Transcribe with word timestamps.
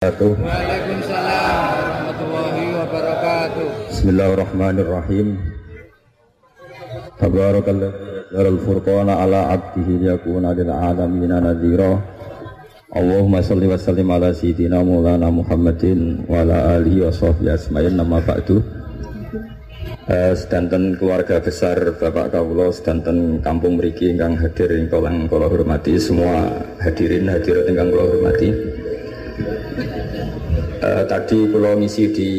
Waalaikumsalam 0.00 1.76
warahmatullahi 1.76 2.72
wabarakatuh. 2.72 3.68
Bismillahirrahmanirrahim. 3.92 5.36
Tabarakallah 7.20 7.92
Darul 8.32 8.64
furqana 8.64 9.20
ala 9.20 9.52
abdihi 9.52 10.08
yakuna 10.08 10.56
lil 10.56 10.72
alamin 10.72 11.36
nadhira. 11.36 12.00
Allahumma 12.96 13.44
salli 13.44 13.68
wa 13.68 13.76
sallim 13.76 14.08
ala 14.08 14.32
sayyidina 14.32 14.80
Maulana 14.80 15.28
Muhammadin 15.28 16.24
wa 16.24 16.48
ala 16.48 16.80
alihi 16.80 17.04
wa 17.04 17.12
sahbihi 17.12 17.52
asma'in 17.52 18.00
nama 18.00 18.24
ba'du. 18.24 18.64
Uh, 20.08 20.32
sedanten 20.32 20.96
keluarga 20.96 21.44
besar 21.44 21.76
Bapak 21.76 22.32
Kawulo 22.32 22.72
sedanten 22.72 23.44
kampung 23.44 23.76
mriki 23.76 24.16
ingkang 24.16 24.40
hadir 24.40 24.80
ingkang 24.80 25.28
kula 25.28 25.44
hormati 25.44 26.00
semua 26.00 26.48
hadirin 26.80 27.28
hadirat 27.28 27.68
ingkang 27.68 27.92
kula 27.92 28.04
hormati. 28.16 28.79
Uh, 30.80 31.04
tadi 31.04 31.44
pulau 31.44 31.76
ngisi 31.76 32.08
di 32.08 32.30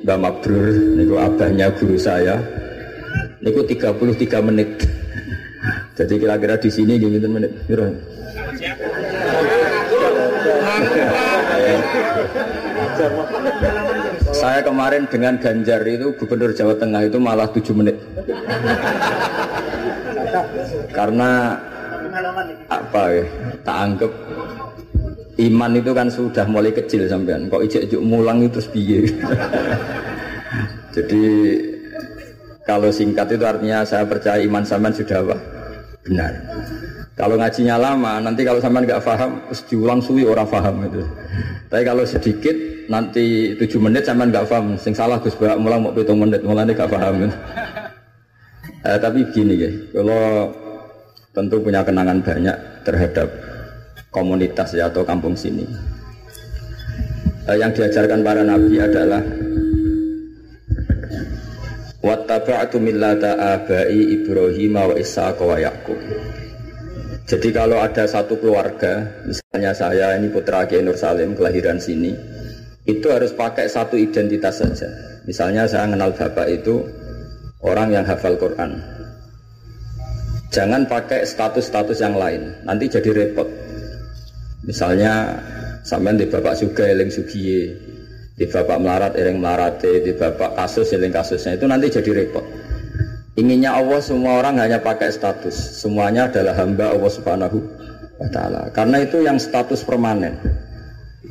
Mbak 0.00 0.18
Mabrur 0.24 0.72
niku 0.96 1.20
abahnya 1.20 1.68
guru 1.76 2.00
saya. 2.00 2.40
Niku 3.44 3.60
33 3.60 4.40
menit. 4.40 4.88
Jadi 6.00 6.16
kira-kira 6.16 6.56
di 6.56 6.72
sini 6.72 6.96
gitu 6.96 7.28
menit? 7.28 7.52
Saya 14.32 14.64
kemarin 14.64 15.04
dengan 15.04 15.36
Ganjar 15.36 15.84
itu 15.84 16.16
gubernur 16.16 16.56
Jawa 16.56 16.80
Tengah 16.80 17.04
itu 17.04 17.20
malah 17.20 17.52
7 17.52 17.68
menit. 17.76 18.00
Karena 20.96 21.60
apa 22.72 23.02
ya? 23.12 23.24
Tak 23.60 23.76
anggap 23.76 24.12
iman 25.38 25.72
itu 25.78 25.90
kan 25.94 26.08
sudah 26.10 26.44
mulai 26.50 26.74
kecil 26.74 27.06
sampean. 27.06 27.46
Kok 27.46 27.62
ijek 27.68 27.86
juk 27.92 28.02
mulang 28.02 28.42
itu 28.42 28.58
piye 28.74 29.06
jadi 30.94 31.22
kalau 32.66 32.90
singkat 32.90 33.30
itu 33.34 33.44
artinya 33.46 33.86
saya 33.86 34.02
percaya 34.06 34.42
iman 34.42 34.66
sampean 34.66 34.94
sudah 34.94 35.22
apa? 35.22 35.36
Benar. 36.06 36.32
Kalau 37.14 37.36
ngajinya 37.36 37.76
lama 37.76 38.18
nanti 38.24 38.42
kalau 38.42 38.58
sampean 38.58 38.88
nggak 38.88 39.04
paham 39.04 39.44
terus 39.46 39.62
diulang 39.68 40.00
suwi 40.02 40.26
orang 40.26 40.48
paham 40.48 40.74
itu. 40.88 41.02
Tapi 41.70 41.82
kalau 41.86 42.02
sedikit 42.02 42.56
nanti 42.90 43.54
tujuh 43.54 43.78
menit 43.78 44.02
sampean 44.02 44.34
nggak 44.34 44.50
paham 44.50 44.74
sing 44.74 44.90
salah 44.90 45.22
Gus 45.22 45.38
Bak 45.38 45.60
mulang 45.62 45.86
mau 45.86 45.94
hitung 45.94 46.18
menit 46.18 46.42
mulanya 46.42 46.74
nggak 46.74 46.90
paham 46.90 47.14
eh, 48.88 48.98
tapi 48.98 49.22
begini 49.30 49.54
ya 49.54 49.70
kalau 49.94 50.50
tentu 51.30 51.56
punya 51.62 51.86
kenangan 51.86 52.18
banyak 52.18 52.56
terhadap 52.82 53.28
komunitas 54.10 54.74
ya 54.74 54.90
atau 54.90 55.06
kampung 55.06 55.38
sini. 55.38 55.64
Eh, 57.48 57.56
yang 57.56 57.74
diajarkan 57.74 58.20
para 58.20 58.44
nabi 58.44 58.78
adalah 58.78 59.22
wattaba'tu 62.04 62.76
millata 62.78 63.58
abai 63.58 64.20
Ibrahim 64.20 64.76
wa 64.76 64.94
Ishaq 64.94 65.38
wa 65.40 65.56
Yaqub. 65.56 65.98
Jadi 67.30 67.48
kalau 67.54 67.78
ada 67.78 68.10
satu 68.10 68.42
keluarga, 68.42 69.06
misalnya 69.22 69.70
saya 69.70 70.18
ini 70.18 70.34
putra 70.34 70.66
Kiai 70.66 70.82
Nur 70.82 70.98
Salim 70.98 71.38
kelahiran 71.38 71.78
sini, 71.78 72.10
itu 72.90 73.06
harus 73.06 73.30
pakai 73.30 73.70
satu 73.70 73.94
identitas 73.94 74.58
saja. 74.58 74.90
Misalnya 75.30 75.70
saya 75.70 75.86
kenal 75.86 76.10
bapak 76.10 76.50
itu 76.50 76.82
orang 77.62 77.94
yang 77.94 78.02
hafal 78.02 78.34
Quran. 78.34 78.82
Jangan 80.50 80.90
pakai 80.90 81.22
status-status 81.22 82.02
yang 82.02 82.18
lain, 82.18 82.66
nanti 82.66 82.90
jadi 82.90 83.14
repot. 83.14 83.46
Misalnya 84.64 85.40
sampean 85.80 86.20
di 86.20 86.28
bapak 86.28 86.60
juga 86.60 86.84
eling 86.84 87.08
sugiye, 87.08 87.72
di 88.36 88.44
bapak 88.44 88.76
melarat 88.80 89.12
eling 89.16 89.40
melarate, 89.40 90.04
di 90.04 90.12
bapak 90.12 90.56
kasus 90.56 90.92
eling 90.92 91.12
kasusnya 91.12 91.56
itu 91.56 91.64
nanti 91.64 91.88
jadi 91.88 92.10
repot. 92.12 92.44
Inginnya 93.40 93.78
Allah 93.78 94.00
semua 94.04 94.42
orang 94.42 94.60
hanya 94.60 94.82
pakai 94.82 95.08
status, 95.08 95.80
semuanya 95.80 96.28
adalah 96.28 96.52
hamba 96.60 96.92
Allah 96.92 97.12
Subhanahu 97.12 97.58
wa 98.20 98.28
taala. 98.28 98.68
Karena 98.76 99.00
itu 99.00 99.24
yang 99.24 99.40
status 99.40 99.80
permanen. 99.80 100.36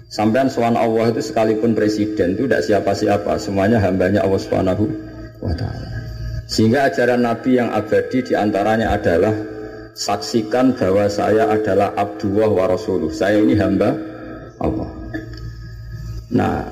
Sampean 0.09 0.50
suan 0.50 0.73
Allah 0.73 1.13
itu 1.13 1.22
sekalipun 1.22 1.78
presiden 1.78 2.34
itu 2.34 2.50
tidak 2.50 2.66
siapa-siapa, 2.66 3.38
semuanya 3.38 3.78
hambanya 3.78 4.25
Allah 4.25 4.41
Subhanahu 4.41 4.89
wa 5.38 5.53
taala. 5.53 5.85
Sehingga 6.50 6.89
ajaran 6.89 7.22
Nabi 7.22 7.62
yang 7.62 7.69
abadi 7.69 8.25
di 8.25 8.34
antaranya 8.34 8.89
adalah 8.89 9.58
saksikan 9.99 10.79
bahwa 10.79 11.11
saya 11.11 11.51
adalah 11.51 11.91
Abdullah 11.99 12.47
wa 12.47 12.65
Rasuluh. 12.71 13.11
Saya 13.11 13.43
ini 13.43 13.59
hamba 13.59 13.91
Allah. 14.63 14.87
Nah, 16.31 16.63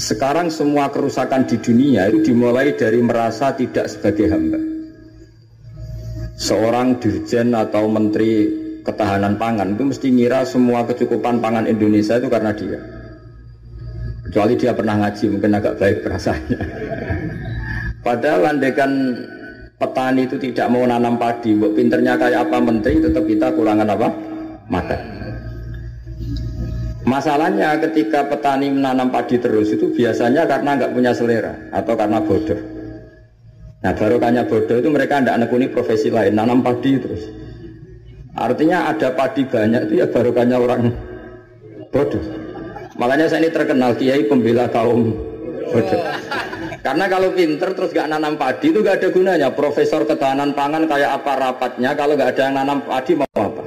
sekarang 0.00 0.48
semua 0.48 0.88
kerusakan 0.88 1.44
di 1.44 1.60
dunia 1.60 2.08
itu 2.08 2.32
dimulai 2.32 2.72
dari 2.72 3.04
merasa 3.04 3.52
tidak 3.52 3.92
sebagai 3.92 4.32
hamba. 4.32 4.60
Seorang 6.40 6.96
dirjen 6.96 7.52
atau 7.52 7.92
menteri 7.92 8.48
ketahanan 8.82 9.36
pangan 9.36 9.76
itu 9.76 9.84
mesti 9.92 10.08
ngira 10.08 10.42
semua 10.48 10.88
kecukupan 10.88 11.44
pangan 11.44 11.68
Indonesia 11.68 12.16
itu 12.16 12.32
karena 12.32 12.56
dia. 12.56 12.80
Kecuali 14.26 14.56
dia 14.56 14.72
pernah 14.72 14.96
ngaji, 14.96 15.24
mungkin 15.28 15.52
agak 15.60 15.76
baik 15.76 16.08
perasaannya. 16.08 16.58
Padahal 18.06 18.56
andekan 18.56 18.92
petani 19.82 20.30
itu 20.30 20.38
tidak 20.38 20.70
mau 20.70 20.86
nanam 20.86 21.18
padi, 21.18 21.58
buat 21.58 21.74
pinternya 21.74 22.14
kayak 22.14 22.46
apa 22.46 22.62
menteri, 22.62 23.02
tetap 23.02 23.26
kita 23.26 23.50
kurangan 23.50 23.90
apa? 23.90 24.08
Makan. 24.70 25.00
Masalahnya 27.02 27.82
ketika 27.82 28.30
petani 28.30 28.70
menanam 28.70 29.10
padi 29.10 29.34
terus 29.42 29.74
itu 29.74 29.90
biasanya 29.90 30.46
karena 30.46 30.78
nggak 30.78 30.92
punya 30.94 31.10
selera 31.10 31.50
atau 31.74 31.98
karena 31.98 32.22
bodoh. 32.22 32.60
Nah 33.82 33.90
barokahnya 33.90 34.46
bodoh 34.46 34.78
itu 34.78 34.86
mereka 34.86 35.18
tidak 35.18 35.42
nekuni 35.42 35.66
profesi 35.66 36.14
lain, 36.14 36.38
nanam 36.38 36.62
padi 36.62 37.02
terus. 37.02 37.26
Artinya 38.38 38.94
ada 38.94 39.10
padi 39.18 39.42
banyak 39.42 39.90
itu 39.90 39.94
ya 39.98 40.06
barokahnya 40.06 40.56
orang 40.62 40.94
bodoh. 41.90 42.22
Makanya 42.94 43.26
saya 43.26 43.42
ini 43.42 43.50
terkenal 43.50 43.98
kiai 43.98 44.22
pembela 44.30 44.70
kaum 44.70 45.10
bodoh. 45.74 46.02
Karena 46.82 47.06
kalau 47.06 47.30
pinter 47.30 47.78
terus 47.78 47.94
gak 47.94 48.10
nanam 48.10 48.34
padi 48.34 48.74
itu 48.74 48.82
gak 48.82 48.98
ada 48.98 49.08
gunanya. 49.14 49.48
Profesor 49.54 50.02
ketahanan 50.02 50.50
pangan 50.50 50.90
kayak 50.90 51.22
apa 51.22 51.32
rapatnya 51.38 51.94
kalau 51.94 52.18
gak 52.18 52.34
ada 52.34 52.50
yang 52.50 52.54
nanam 52.58 52.82
padi 52.82 53.14
mau 53.14 53.30
apa? 53.38 53.62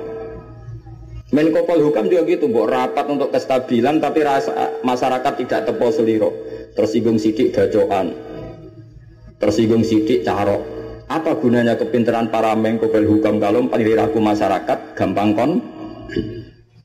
Menko 1.32 1.64
Polhukam 1.64 2.12
juga 2.12 2.28
gitu, 2.28 2.52
buat 2.52 2.70
rapat 2.70 3.08
untuk 3.12 3.32
kestabilan 3.32 4.04
tapi 4.04 4.20
rasa 4.24 4.80
masyarakat 4.84 5.34
tidak 5.42 5.68
tepo 5.68 5.88
seliro. 5.96 6.32
Tersinggung 6.76 7.16
sidik 7.16 7.56
bacokan, 7.56 8.12
tersinggung 9.40 9.88
sidik 9.88 10.28
carok. 10.28 10.60
Apa 11.08 11.40
gunanya 11.40 11.80
kepintaran 11.80 12.28
para 12.28 12.52
Menko 12.52 12.92
Polhukam 12.92 13.40
kalau 13.40 13.64
perilaku 13.72 14.20
masyarakat 14.20 14.92
gampang 14.92 15.32
kon? 15.32 15.52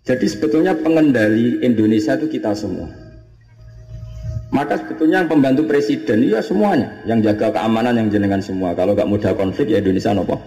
Jadi 0.07 0.27
sebetulnya 0.31 0.79
pengendali 0.79 1.59
Indonesia 1.67 2.15
itu 2.15 2.31
kita 2.39 2.55
semua. 2.55 3.10
Maka 4.51 4.83
sebetulnya 4.83 5.23
yang 5.23 5.31
pembantu 5.31 5.63
presiden 5.71 6.27
ya 6.27 6.43
semuanya, 6.43 6.91
yang 7.07 7.23
jaga 7.23 7.55
keamanan 7.55 7.95
yang 7.95 8.09
jenengan 8.11 8.43
semua. 8.43 8.75
Kalau 8.75 8.99
nggak 8.99 9.07
mudah 9.07 9.33
konflik 9.39 9.71
ya 9.71 9.79
Indonesia 9.79 10.11
nopo. 10.11 10.43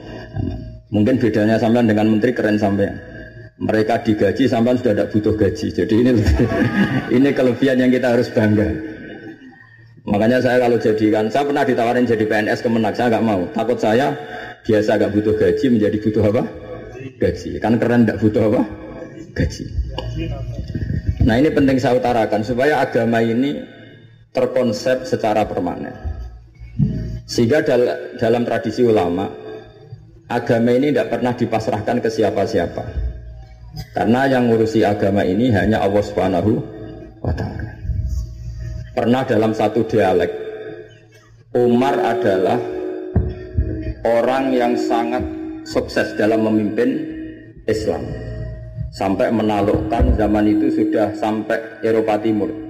Mungkin 0.92 1.16
bedanya 1.18 1.56
sampean 1.56 1.88
dengan 1.88 2.12
menteri 2.12 2.36
keren 2.36 2.60
sampean. 2.60 3.00
Mereka 3.64 4.04
digaji 4.04 4.44
sampean 4.52 4.76
sudah 4.76 4.92
tidak 4.92 5.10
butuh 5.16 5.34
gaji. 5.40 5.68
Jadi 5.72 5.94
ini 6.04 6.12
ini 7.16 7.30
kelebihan 7.32 7.80
yang 7.80 7.92
kita 7.96 8.12
harus 8.12 8.28
bangga. 8.28 8.76
Makanya 10.04 10.44
saya 10.44 10.60
kalau 10.60 10.76
jadikan, 10.76 11.32
saya 11.32 11.48
pernah 11.48 11.64
ditawarin 11.64 12.04
jadi 12.04 12.28
PNS 12.28 12.60
kemenak, 12.60 13.00
saya 13.00 13.08
nggak 13.08 13.24
mau. 13.24 13.48
Takut 13.56 13.80
saya 13.80 14.12
biasa 14.68 15.00
nggak 15.00 15.12
butuh 15.16 15.34
gaji 15.40 15.66
menjadi 15.72 15.98
butuh 16.04 16.24
apa? 16.28 16.44
Gaji. 17.24 17.50
Kan 17.64 17.80
keren 17.80 18.04
nggak 18.04 18.20
butuh 18.20 18.52
apa? 18.52 18.62
Gaji. 19.32 19.64
Nah 21.24 21.40
ini 21.40 21.48
penting 21.56 21.80
saya 21.80 21.96
utarakan 21.96 22.44
supaya 22.44 22.84
agama 22.84 23.24
ini 23.24 23.64
terkonsep 24.34 25.06
secara 25.06 25.46
permanen. 25.46 25.94
Sehingga 27.30 27.62
dal 27.62 27.82
dalam 28.18 28.44
tradisi 28.44 28.82
ulama, 28.82 29.30
agama 30.28 30.74
ini 30.74 30.90
tidak 30.92 31.14
pernah 31.14 31.34
dipasrahkan 31.38 31.98
ke 32.02 32.10
siapa-siapa. 32.10 32.84
Karena 33.94 34.30
yang 34.30 34.50
ngurusi 34.50 34.82
agama 34.86 35.22
ini 35.26 35.54
hanya 35.54 35.82
Allah 35.82 36.04
Subhanahu 36.04 36.52
wa 37.22 37.34
taala. 37.34 37.72
Pernah 38.94 39.22
dalam 39.26 39.54
satu 39.54 39.82
dialek 39.90 40.30
Umar 41.58 41.98
adalah 42.02 42.58
orang 44.06 44.54
yang 44.54 44.74
sangat 44.78 45.22
sukses 45.66 46.14
dalam 46.18 46.46
memimpin 46.46 47.02
Islam. 47.70 48.02
Sampai 48.94 49.34
menaklukkan 49.34 50.18
zaman 50.18 50.46
itu 50.54 50.70
sudah 50.70 51.18
sampai 51.18 51.82
Eropa 51.82 52.22
Timur 52.22 52.63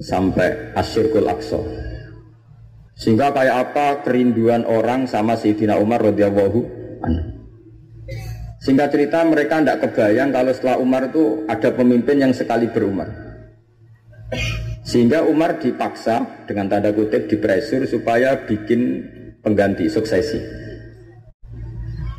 sampai 0.00 0.72
Asyirkul 0.72 1.28
Aqsa. 1.28 1.60
Sehingga 2.96 3.32
kayak 3.32 3.56
apa 3.70 3.86
kerinduan 4.04 4.64
orang 4.64 5.04
sama 5.08 5.36
Sayyidina 5.36 5.76
Umar 5.76 6.04
radhiyallahu 6.04 6.60
anhu. 7.04 7.28
Sehingga 8.60 8.92
cerita 8.92 9.24
mereka 9.24 9.56
tidak 9.60 9.88
kebayang 9.88 10.36
kalau 10.36 10.52
setelah 10.52 10.76
Umar 10.76 11.08
itu 11.08 11.48
ada 11.48 11.72
pemimpin 11.72 12.20
yang 12.20 12.32
sekali 12.36 12.68
berumar. 12.68 13.08
Sehingga 14.84 15.24
Umar 15.24 15.56
dipaksa 15.56 16.44
dengan 16.44 16.68
tanda 16.68 16.92
kutip 16.92 17.24
dipresur 17.24 17.88
supaya 17.88 18.36
bikin 18.44 19.06
pengganti 19.40 19.88
suksesi. 19.88 20.40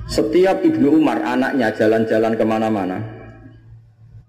Setiap 0.09 0.65
Ibnu 0.65 0.97
Umar 0.97 1.21
anaknya 1.23 1.71
jalan-jalan 1.77 2.33
ke 2.35 2.43
mana-mana, 2.43 2.99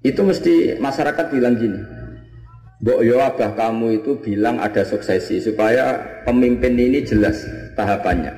itu 0.04 0.20
mesti 0.22 0.76
masyarakat 0.78 1.26
bilang 1.32 1.58
gini, 1.58 1.80
Mbok 2.82 3.00
yo 3.06 3.22
abah 3.22 3.54
kamu 3.54 4.02
itu 4.02 4.18
bilang 4.18 4.58
ada 4.58 4.82
suksesi 4.82 5.38
supaya 5.38 6.02
pemimpin 6.26 6.74
ini 6.74 7.06
jelas 7.06 7.46
tahapannya. 7.78 8.34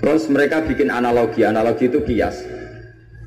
Terus 0.00 0.32
mereka 0.32 0.64
bikin 0.64 0.88
analogi, 0.88 1.44
analogi 1.44 1.92
itu 1.92 2.00
kias. 2.00 2.40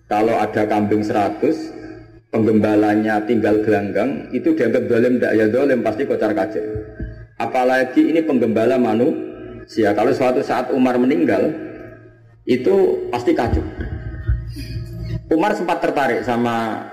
Kalau 0.09 0.41
ada 0.41 0.65
kambing 0.65 1.05
100, 1.05 2.33
penggembalanya 2.33 3.21
tinggal 3.29 3.61
gelanggang, 3.61 4.25
itu 4.33 4.57
dianggap 4.57 4.89
dolim, 4.89 5.21
tidak 5.21 5.33
ya 5.37 5.45
dolim, 5.53 5.85
pasti 5.85 6.01
kocar 6.09 6.33
kacir. 6.33 6.65
Apalagi 7.37 8.09
ini 8.09 8.25
penggembala 8.25 8.81
manusia. 8.81 9.93
Kalau 9.93 10.09
suatu 10.09 10.41
saat 10.41 10.73
Umar 10.73 10.97
meninggal, 10.97 11.45
itu 12.49 13.05
pasti 13.13 13.37
kacau. 13.37 13.61
Umar 15.29 15.53
sempat 15.53 15.77
tertarik 15.77 16.25
sama 16.25 16.89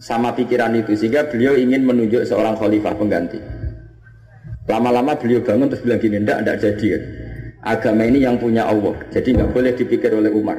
sama 0.00 0.32
pikiran 0.32 0.72
itu 0.80 0.96
sehingga 0.96 1.28
beliau 1.28 1.54
ingin 1.54 1.84
menunjuk 1.84 2.24
seorang 2.24 2.56
khalifah 2.56 2.96
pengganti. 2.96 3.36
Lama-lama 4.64 5.12
beliau 5.12 5.44
bangun 5.44 5.68
terus 5.68 5.84
bilang 5.84 6.00
gini, 6.00 6.16
ndak, 6.24 6.46
ndak 6.46 6.56
jadi 6.62 6.86
kan. 6.96 7.02
Agama 7.60 8.02
ini 8.08 8.24
yang 8.24 8.40
punya 8.40 8.64
Allah, 8.64 8.96
jadi 9.12 9.36
nggak 9.36 9.50
boleh 9.52 9.72
dipikir 9.76 10.08
oleh 10.16 10.32
Umar. 10.32 10.56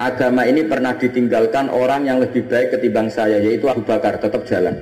Agama 0.00 0.48
ini 0.48 0.64
pernah 0.64 0.96
ditinggalkan 0.96 1.68
orang 1.68 2.08
yang 2.08 2.18
lebih 2.24 2.48
baik 2.48 2.72
ketimbang 2.72 3.12
saya, 3.12 3.36
yaitu 3.38 3.68
Abu 3.68 3.84
Bakar, 3.84 4.16
tetap 4.16 4.48
jalan. 4.48 4.72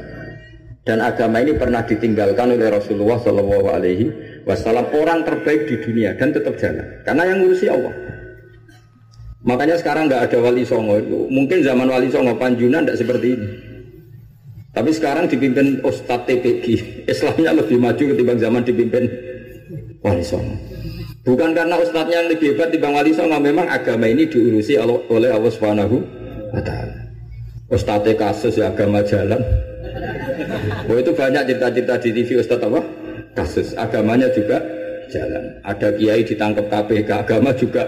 Dan 0.87 1.03
agama 1.03 1.43
ini 1.43 1.59
pernah 1.59 1.83
ditinggalkan 1.83 2.55
oleh 2.55 2.69
Rasulullah 2.71 3.19
Shallallahu 3.23 3.67
Alaihi 3.71 4.07
Wasallam 4.43 4.91
orang 4.95 5.23
terbaik 5.23 5.71
di 5.71 5.79
dunia 5.79 6.15
dan 6.19 6.35
tetap 6.35 6.55
jalan, 6.59 6.87
karena 7.03 7.23
yang 7.27 7.39
ngurusi 7.43 7.67
Allah. 7.71 7.95
Makanya 9.43 9.75
sekarang 9.75 10.07
nggak 10.07 10.31
ada 10.31 10.39
wali 10.39 10.63
songo. 10.63 11.03
Mungkin 11.27 11.67
zaman 11.67 11.91
wali 11.91 12.07
songo 12.15 12.39
Panjunan 12.39 12.87
tidak 12.87 12.99
seperti 13.03 13.27
ini. 13.35 13.49
Tapi 14.73 14.91
sekarang 14.95 15.27
dipimpin 15.29 15.83
Ustadz 15.83 16.31
TPG. 16.31 16.67
Islamnya 17.13 17.51
lebih 17.53 17.77
maju 17.77 18.03
ketimbang 18.15 18.39
zaman 18.39 18.63
dipimpin 18.63 19.05
wali 20.01 20.23
songo. 20.23 20.55
Bukan 21.23 21.55
karena 21.55 21.79
ustadznya 21.79 22.19
yang 22.19 22.35
lebih 22.35 22.59
hebat 22.59 22.75
dibanding 22.75 22.99
wali 22.99 23.13
songo, 23.15 23.39
memang 23.39 23.71
agama 23.71 24.11
ini 24.11 24.27
diurusi 24.27 24.75
oleh 24.83 25.31
Allah 25.31 25.53
Subhanahu 25.55 25.97
wa 26.51 26.63
taala. 26.63 26.99
Ustadz 27.71 28.15
kasus 28.19 28.59
ya 28.59 28.75
agama 28.75 29.03
jalan. 29.07 29.39
Oh 30.91 30.99
itu 30.99 31.15
banyak 31.15 31.47
cerita-cerita 31.47 31.95
di 32.03 32.11
TV 32.11 32.43
Ustadz 32.43 32.67
apa? 32.67 32.81
Kasus 33.39 33.75
agamanya 33.79 34.31
juga 34.35 34.59
jalan. 35.15 35.63
Ada 35.63 35.95
kiai 35.95 36.27
ditangkap 36.27 36.67
KPK, 36.67 37.11
agama 37.23 37.55
juga 37.55 37.87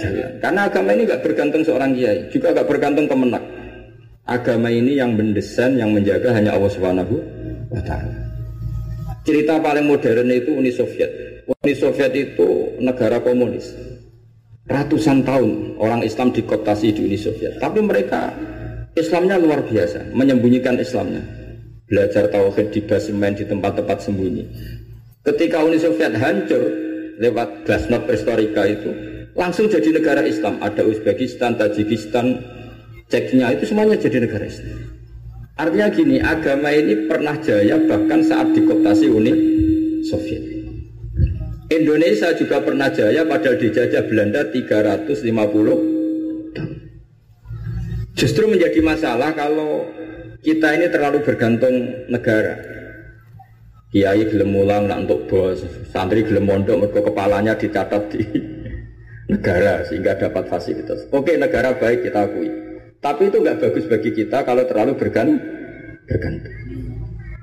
jalan. 0.00 0.32
Karena 0.40 0.60
agama 0.66 0.90
ini 0.96 1.02
nggak 1.04 1.22
bergantung 1.22 1.62
seorang 1.62 1.92
kiai, 1.92 2.18
juga 2.32 2.56
nggak 2.56 2.68
bergantung 2.68 3.06
kemenak. 3.06 3.44
Agama 4.24 4.68
ini 4.72 4.96
yang 4.96 5.12
mendesain, 5.12 5.76
yang 5.76 5.92
menjaga 5.92 6.32
hanya 6.32 6.56
Allah 6.56 6.70
Subhanahu 6.72 7.14
wa 7.68 7.82
taala. 7.84 8.14
Cerita 9.20 9.60
paling 9.60 9.84
modern 9.84 10.32
itu 10.32 10.50
Uni 10.56 10.72
Soviet. 10.72 11.10
Uni 11.44 11.74
Soviet 11.76 12.12
itu 12.16 12.72
negara 12.80 13.20
komunis. 13.20 13.68
Ratusan 14.70 15.26
tahun 15.26 15.76
orang 15.82 16.06
Islam 16.06 16.30
dikoptasi 16.30 16.94
di 16.94 17.00
Uni 17.04 17.18
Soviet. 17.18 17.58
Tapi 17.58 17.82
mereka 17.82 18.32
Islamnya 18.94 19.36
luar 19.36 19.66
biasa, 19.66 20.14
menyembunyikan 20.14 20.78
Islamnya. 20.78 21.20
Belajar 21.90 22.30
tauhid 22.30 22.70
di 22.70 22.80
basemen 22.86 23.34
di 23.34 23.42
tempat-tempat 23.42 23.98
sembunyi. 23.98 24.46
Ketika 25.26 25.66
Uni 25.66 25.76
Soviet 25.76 26.14
hancur 26.14 26.62
lewat 27.18 27.66
glasnost 27.66 28.06
perestroika 28.06 28.62
itu, 28.64 29.09
langsung 29.34 29.70
jadi 29.70 29.92
negara 29.94 30.22
Islam. 30.24 30.58
Ada 30.62 30.84
Uzbekistan, 30.86 31.58
Tajikistan, 31.58 32.38
Ceknya 33.10 33.50
itu 33.58 33.66
semuanya 33.66 33.98
jadi 33.98 34.22
negara 34.22 34.46
Islam. 34.46 34.78
Artinya 35.58 35.88
gini, 35.92 36.16
agama 36.22 36.70
ini 36.72 36.94
pernah 37.10 37.36
jaya 37.42 37.76
bahkan 37.84 38.22
saat 38.22 38.54
dikoptasi 38.54 39.10
Uni 39.10 39.32
Soviet. 40.06 40.42
Indonesia 41.70 42.34
juga 42.38 42.60
pernah 42.62 42.90
jaya 42.90 43.26
pada 43.26 43.54
dijajah 43.58 44.02
Belanda 44.06 44.46
350 44.48 46.54
tahun. 46.54 46.76
Justru 48.14 48.50
menjadi 48.50 48.80
masalah 48.82 49.34
kalau 49.34 49.86
kita 50.40 50.74
ini 50.80 50.88
terlalu 50.88 51.20
bergantung 51.22 52.06
negara. 52.08 52.56
Kiai 53.90 54.22
gelem 54.22 54.54
mulang 54.54 54.86
nak 54.86 55.02
untuk 55.06 55.26
bos, 55.26 55.66
santri 55.90 56.22
gelem 56.22 56.46
mondok 56.46 56.78
mergo 56.78 57.10
kepalanya 57.10 57.58
dicatat 57.58 58.02
di 58.14 58.22
negara 59.30 59.86
sehingga 59.86 60.18
dapat 60.18 60.50
fasilitas. 60.50 61.06
Oke 61.14 61.38
negara 61.38 61.78
baik 61.78 62.10
kita 62.10 62.26
akui. 62.26 62.50
Tapi 63.00 63.32
itu 63.32 63.38
nggak 63.40 63.58
bagus 63.62 63.84
bagi 63.86 64.10
kita 64.12 64.42
kalau 64.44 64.66
terlalu 64.66 64.98
bergantung. 64.98 65.40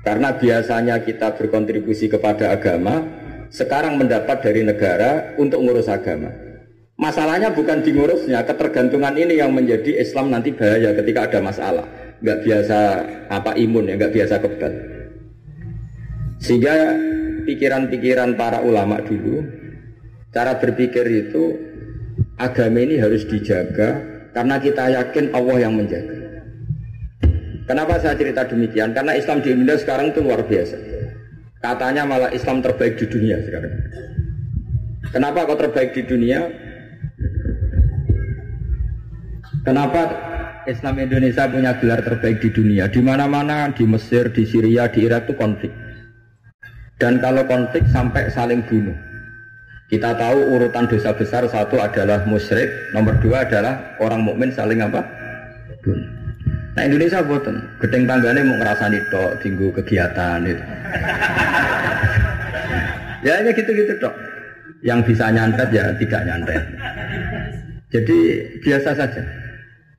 Karena 0.04 0.30
biasanya 0.36 1.02
kita 1.02 1.34
berkontribusi 1.34 2.06
kepada 2.06 2.54
agama, 2.54 3.02
sekarang 3.50 3.98
mendapat 3.98 4.44
dari 4.44 4.62
negara 4.62 5.34
untuk 5.40 5.64
ngurus 5.64 5.90
agama. 5.90 6.30
Masalahnya 6.98 7.54
bukan 7.54 7.82
di 7.82 7.94
ngurusnya, 7.94 8.42
ketergantungan 8.46 9.14
ini 9.18 9.38
yang 9.38 9.54
menjadi 9.54 10.02
Islam 10.02 10.34
nanti 10.34 10.54
bahaya 10.54 10.94
ketika 10.94 11.30
ada 11.30 11.38
masalah. 11.42 11.86
Nggak 12.18 12.38
biasa 12.42 12.78
apa 13.30 13.54
imun 13.54 13.90
ya, 13.90 13.94
nggak 13.98 14.14
biasa 14.14 14.34
kebal. 14.42 14.72
Sehingga 16.38 16.74
pikiran-pikiran 17.46 18.34
para 18.34 18.62
ulama 18.62 19.02
dulu, 19.02 19.42
cara 20.34 20.58
berpikir 20.58 21.06
itu 21.06 21.67
agama 22.38 22.78
ini 22.78 23.02
harus 23.02 23.26
dijaga 23.26 23.98
karena 24.32 24.56
kita 24.62 24.84
yakin 24.94 25.34
Allah 25.34 25.56
yang 25.58 25.74
menjaga. 25.74 26.14
Kenapa 27.68 28.00
saya 28.00 28.16
cerita 28.16 28.48
demikian? 28.48 28.96
Karena 28.96 29.12
Islam 29.12 29.44
di 29.44 29.52
Indonesia 29.52 29.84
sekarang 29.84 30.14
itu 30.14 30.24
luar 30.24 30.40
biasa. 30.46 30.76
Katanya 31.60 32.08
malah 32.08 32.30
Islam 32.32 32.64
terbaik 32.64 32.96
di 32.96 33.06
dunia 33.10 33.44
sekarang. 33.44 33.74
Kenapa 35.12 35.44
kok 35.44 35.60
terbaik 35.68 35.90
di 35.92 36.02
dunia? 36.06 36.48
Kenapa 39.66 40.00
Islam 40.64 40.96
Indonesia 40.96 41.44
punya 41.44 41.76
gelar 41.76 42.00
terbaik 42.00 42.40
di 42.40 42.48
dunia? 42.48 42.88
Di 42.88 43.04
mana-mana, 43.04 43.68
di 43.68 43.84
Mesir, 43.84 44.32
di 44.32 44.48
Syria, 44.48 44.88
di 44.88 45.04
Irak 45.04 45.28
itu 45.28 45.34
konflik. 45.36 45.72
Dan 46.96 47.20
kalau 47.20 47.44
konflik 47.44 47.84
sampai 47.92 48.32
saling 48.32 48.64
bunuh. 48.64 49.07
Kita 49.88 50.12
tahu 50.20 50.52
urutan 50.52 50.84
dosa 50.84 51.16
besar 51.16 51.48
satu 51.48 51.80
adalah 51.80 52.20
musyrik, 52.28 52.68
nomor 52.92 53.16
dua 53.24 53.48
adalah 53.48 53.96
orang 54.04 54.20
mukmin 54.20 54.52
saling 54.52 54.84
apa? 54.84 55.00
Bunuh. 55.80 56.04
Nah 56.76 56.84
Indonesia 56.84 57.24
boten, 57.24 57.56
gedeng 57.80 58.04
tanggane 58.04 58.44
mau 58.44 58.60
ngerasani 58.60 59.00
tok 59.08 59.40
tinggu 59.40 59.72
kegiatan 59.72 60.44
itu. 60.44 60.60
ya 63.26 63.40
hanya 63.40 63.50
gitu-gitu 63.56 63.96
dok. 63.96 64.12
Yang 64.84 65.00
bisa 65.08 65.32
nyantet 65.32 65.68
ya 65.72 65.84
tidak 65.96 66.22
nyantet. 66.22 66.62
Jadi 67.88 68.18
biasa 68.60 68.92
saja. 68.92 69.24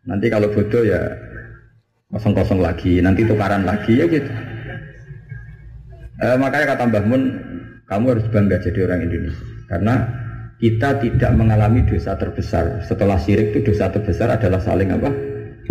Nanti 0.05 0.29
kalau 0.29 0.53
bodoh 0.53 0.86
ya 0.86 1.01
kosong-kosong 2.13 2.62
lagi, 2.62 3.01
nanti 3.01 3.25
tukaran 3.25 3.65
lagi 3.65 3.98
ya 3.98 4.05
gitu. 4.05 4.31
Eh, 6.22 6.38
makanya 6.38 6.77
kata 6.77 6.93
Mbah 6.93 7.05
Mun, 7.10 7.24
kamu 7.89 8.05
harus 8.13 8.25
bangga 8.29 8.62
jadi 8.62 8.86
orang 8.86 9.10
Indonesia. 9.10 9.58
Karena 9.69 9.95
kita 10.59 10.99
tidak 10.99 11.31
mengalami 11.38 11.85
dosa 11.88 12.17
terbesar. 12.19 12.83
Setelah 12.83 13.15
syirik 13.15 13.55
itu 13.55 13.71
dosa 13.71 13.88
terbesar 13.88 14.33
adalah 14.33 14.59
saling 14.59 14.91
apa? 14.91 15.07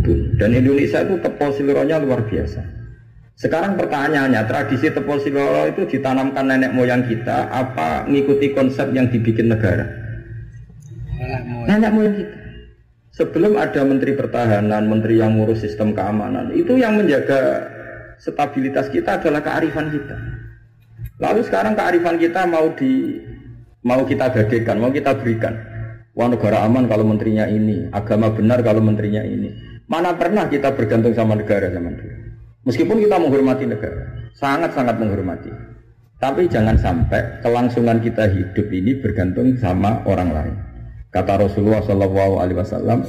Bunuh. 0.00 0.32
Dan 0.40 0.54
Indonesia 0.54 1.04
itu 1.04 1.20
tepol 1.20 1.50
siluronya 1.52 2.00
luar 2.00 2.24
biasa. 2.24 2.62
Sekarang 3.38 3.78
pertanyaannya, 3.78 4.42
tradisi 4.50 4.90
tepol 4.90 5.22
itu 5.22 5.82
ditanamkan 5.86 6.42
nenek 6.42 6.74
moyang 6.74 7.06
kita 7.06 7.50
apa 7.52 8.06
mengikuti 8.08 8.50
konsep 8.50 8.90
yang 8.90 9.06
dibikin 9.10 9.52
negara? 9.52 9.86
Nenek 11.68 11.90
moyang 11.92 12.14
kita. 12.18 12.36
Sebelum 13.18 13.58
ada 13.58 13.82
menteri 13.82 14.14
pertahanan, 14.14 14.86
menteri 14.86 15.18
yang 15.18 15.34
ngurus 15.34 15.66
sistem 15.66 15.90
keamanan, 15.90 16.54
itu 16.54 16.78
yang 16.78 16.94
menjaga 16.94 17.66
stabilitas 18.22 18.86
kita 18.94 19.18
adalah 19.18 19.42
kearifan 19.42 19.90
kita. 19.90 20.16
Lalu 21.18 21.42
sekarang 21.42 21.74
kearifan 21.74 22.14
kita 22.18 22.46
mau 22.46 22.70
di 22.78 23.18
mau 23.88 24.04
kita 24.04 24.28
gadekan, 24.28 24.76
mau 24.76 24.92
kita 24.92 25.16
berikan. 25.16 25.56
Wah 26.12 26.28
negara 26.28 26.60
aman 26.68 26.84
kalau 26.84 27.08
menterinya 27.08 27.48
ini, 27.48 27.88
agama 27.88 28.28
benar 28.28 28.60
kalau 28.60 28.84
menterinya 28.84 29.24
ini. 29.24 29.48
Mana 29.88 30.12
pernah 30.12 30.44
kita 30.44 30.76
bergantung 30.76 31.16
sama 31.16 31.32
negara 31.32 31.72
zaman 31.72 31.96
dulu. 31.96 32.16
Meskipun 32.68 33.00
kita 33.00 33.16
menghormati 33.16 33.64
negara, 33.64 34.28
sangat-sangat 34.36 35.00
menghormati. 35.00 35.48
Tapi 36.18 36.50
jangan 36.50 36.76
sampai 36.76 37.40
kelangsungan 37.40 38.02
kita 38.02 38.28
hidup 38.28 38.66
ini 38.74 38.98
bergantung 39.00 39.56
sama 39.56 40.02
orang 40.04 40.30
lain. 40.34 40.54
Kata 41.08 41.40
Rasulullah 41.40 41.80
Shallallahu 41.80 42.34
Alaihi 42.42 42.58
Wasallam, 42.58 43.06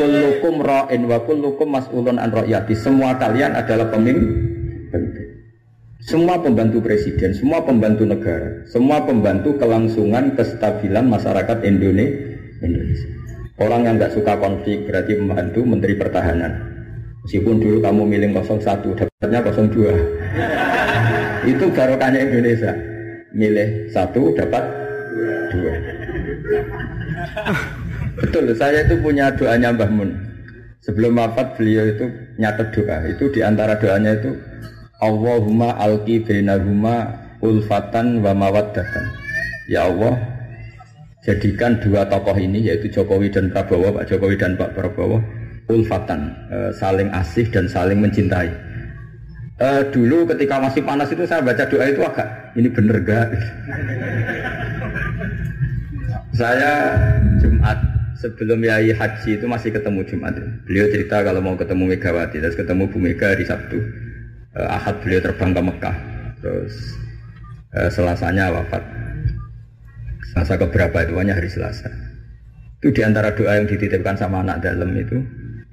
"Kullukum 0.00 0.64
ra'in 0.64 1.04
wa 1.06 1.22
kullukum 1.22 1.76
mas'ulun 1.76 2.18
an 2.18 2.32
ra'yati." 2.32 2.74
Semua 2.74 3.14
kalian 3.20 3.54
adalah 3.54 3.92
pemimpin. 3.92 5.27
Semua 6.08 6.40
pembantu 6.40 6.80
presiden, 6.80 7.36
semua 7.36 7.60
pembantu 7.60 8.08
negara, 8.08 8.64
semua 8.64 9.04
pembantu 9.04 9.60
kelangsungan 9.60 10.32
kestabilan 10.40 11.04
masyarakat 11.04 11.60
Indonesia. 11.68 13.12
Orang 13.60 13.84
yang 13.84 14.00
nggak 14.00 14.16
suka 14.16 14.40
konflik 14.40 14.88
berarti 14.88 15.20
membantu 15.20 15.68
Menteri 15.68 16.00
Pertahanan. 16.00 16.64
Meskipun 17.28 17.60
dulu 17.60 17.84
kamu 17.84 18.08
milih 18.08 18.40
01, 18.40 18.96
dapatnya 18.96 19.44
02. 19.44 21.44
Itu 21.52 21.68
barokahnya 21.76 22.24
Indonesia. 22.24 22.72
Milih 23.36 23.92
satu 23.92 24.32
dapat 24.32 24.64
dua. 25.52 25.76
Betul, 28.16 28.48
saya 28.56 28.88
itu 28.88 28.96
punya 29.04 29.28
doanya 29.36 29.76
Mbah 29.76 29.92
Mun. 29.92 30.16
Sebelum 30.80 31.20
wafat 31.20 31.60
beliau 31.60 31.84
itu 31.84 32.08
nyatet 32.40 32.72
doa. 32.72 33.04
Itu 33.04 33.28
di 33.28 33.44
antara 33.44 33.76
doanya 33.76 34.16
itu 34.16 34.32
Allahumma 34.98 35.78
alki 35.78 36.18
bainahuma 36.26 37.06
ulfatan 37.38 38.18
wa 38.18 38.34
mawaddatan. 38.34 39.06
Ya 39.70 39.86
Allah, 39.86 40.18
jadikan 41.22 41.78
dua 41.78 42.02
tokoh 42.10 42.34
ini 42.34 42.66
yaitu 42.66 42.90
Jokowi 42.90 43.30
dan 43.30 43.54
Prabowo, 43.54 43.94
Pak 43.94 44.10
Jokowi 44.10 44.34
dan 44.34 44.58
Pak 44.58 44.74
Prabowo 44.74 45.22
ulfatan, 45.68 46.32
e, 46.48 46.72
saling 46.74 47.12
asih 47.12 47.46
dan 47.52 47.68
saling 47.70 48.00
mencintai. 48.00 48.48
E, 49.60 49.68
dulu 49.92 50.24
ketika 50.34 50.58
masih 50.58 50.82
panas 50.82 51.12
itu 51.12 51.28
saya 51.28 51.44
baca 51.44 51.68
doa 51.68 51.84
itu 51.84 52.00
agak 52.00 52.28
ini 52.56 52.68
bener 52.72 52.96
gak? 53.04 53.28
saya 56.40 56.96
Jumat 57.38 57.76
sebelum 58.18 58.64
Yai 58.64 58.90
Haji 58.96 59.38
itu 59.38 59.46
masih 59.46 59.70
ketemu 59.70 60.02
Jumat. 60.08 60.34
Beliau 60.66 60.90
cerita 60.90 61.22
kalau 61.22 61.44
mau 61.44 61.54
ketemu 61.54 61.94
Megawati, 61.94 62.42
terus 62.42 62.56
ketemu 62.56 62.88
Bu 62.90 62.98
Mega 62.98 63.36
di 63.36 63.44
Sabtu. 63.44 64.07
E, 64.54 64.60
Ahad 64.64 65.00
beliau 65.04 65.20
terbang 65.20 65.50
ke 65.52 65.60
Mekah, 65.60 65.96
terus 66.40 66.74
e, 67.72 67.78
Selasanya 67.92 68.52
wafat. 68.52 68.84
Selasa 70.32 70.54
keberapa 70.60 71.04
itu 71.08 71.14
hanya 71.16 71.34
hari 71.36 71.48
Selasa. 71.48 71.88
Itu 72.78 72.94
di 72.94 73.02
antara 73.02 73.34
doa 73.34 73.58
yang 73.58 73.66
dititipkan 73.66 74.14
sama 74.14 74.44
anak 74.44 74.62
dalam 74.62 74.92
itu 74.94 75.18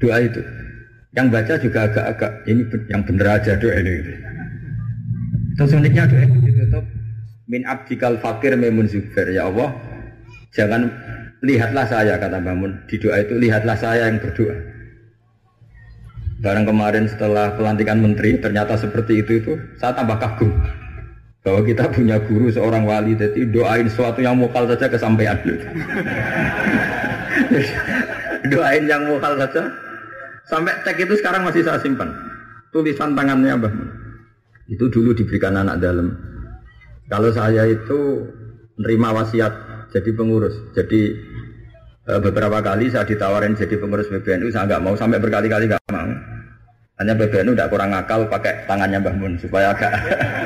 doa 0.02 0.20
itu. 0.24 0.42
Yang 1.16 1.28
baca 1.32 1.54
juga 1.62 1.80
agak-agak 1.88 2.32
ini 2.52 2.64
yang 2.92 3.02
bener 3.08 3.28
aja 3.40 3.56
doa 3.56 3.76
ini. 3.80 3.94
Terus 5.56 5.72
uniknya 5.72 6.04
doa 6.08 6.22
itu 6.28 6.38
ditutup 6.44 6.84
min 7.46 7.62
abdikal 7.66 8.18
fakir 8.18 8.58
memun 8.58 8.90
zubair 8.90 9.30
ya 9.30 9.46
Allah 9.50 9.70
jangan 10.54 10.90
lihatlah 11.46 11.86
saya 11.86 12.18
kata 12.18 12.42
bangun 12.42 12.74
di 12.90 12.98
doa 12.98 13.22
itu 13.22 13.38
lihatlah 13.38 13.78
saya 13.78 14.10
yang 14.10 14.18
berdoa 14.18 14.56
barang 16.46 16.70
kemarin 16.70 17.10
setelah 17.10 17.58
pelantikan 17.58 17.98
menteri 17.98 18.38
ternyata 18.38 18.78
seperti 18.78 19.26
itu 19.26 19.42
itu 19.42 19.58
saya 19.82 19.98
tambah 19.98 20.22
kagum. 20.22 20.54
Bahwa 21.42 21.62
kita 21.66 21.90
punya 21.90 22.22
guru 22.22 22.54
seorang 22.54 22.86
wali 22.86 23.18
jadi 23.18 23.50
doain 23.50 23.90
sesuatu 23.90 24.22
yang 24.22 24.38
mukal 24.38 24.70
saja 24.70 24.86
kesampaian. 24.90 25.38
Doain 28.54 28.86
yang 28.86 29.10
mukal 29.10 29.38
saja. 29.38 29.70
Sampai 30.46 30.74
tek 30.86 31.02
itu 31.02 31.18
sekarang 31.18 31.46
masih 31.46 31.66
saya 31.66 31.82
simpan. 31.82 32.14
Tulisan 32.74 33.18
tangannya 33.18 33.58
Mbah. 33.62 33.74
Itu 34.70 34.90
dulu 34.90 35.14
diberikan 35.14 35.58
anak 35.58 35.82
dalam. 35.82 36.18
Kalau 37.10 37.30
saya 37.30 37.70
itu 37.70 38.26
menerima 38.82 39.10
wasiat 39.22 39.54
jadi 39.94 40.10
pengurus. 40.18 40.58
Jadi 40.74 41.14
e, 42.10 42.14
beberapa 42.26 42.58
kali 42.62 42.90
saya 42.90 43.06
ditawarin 43.06 43.54
jadi 43.54 43.78
pengurus 43.78 44.10
PBNU 44.10 44.50
saya 44.50 44.66
nggak 44.66 44.82
mau. 44.82 44.98
Sampai 44.98 45.22
berkali-kali 45.22 45.70
nggak 45.70 45.82
mau 45.94 46.35
hanya 46.96 47.12
PBNU 47.12 47.52
tidak 47.52 47.72
kurang 47.76 47.92
akal 47.92 48.24
pakai 48.32 48.64
tangannya 48.64 49.04
Mbah 49.04 49.16
Mun 49.20 49.36
supaya 49.36 49.76
agak 49.76 49.92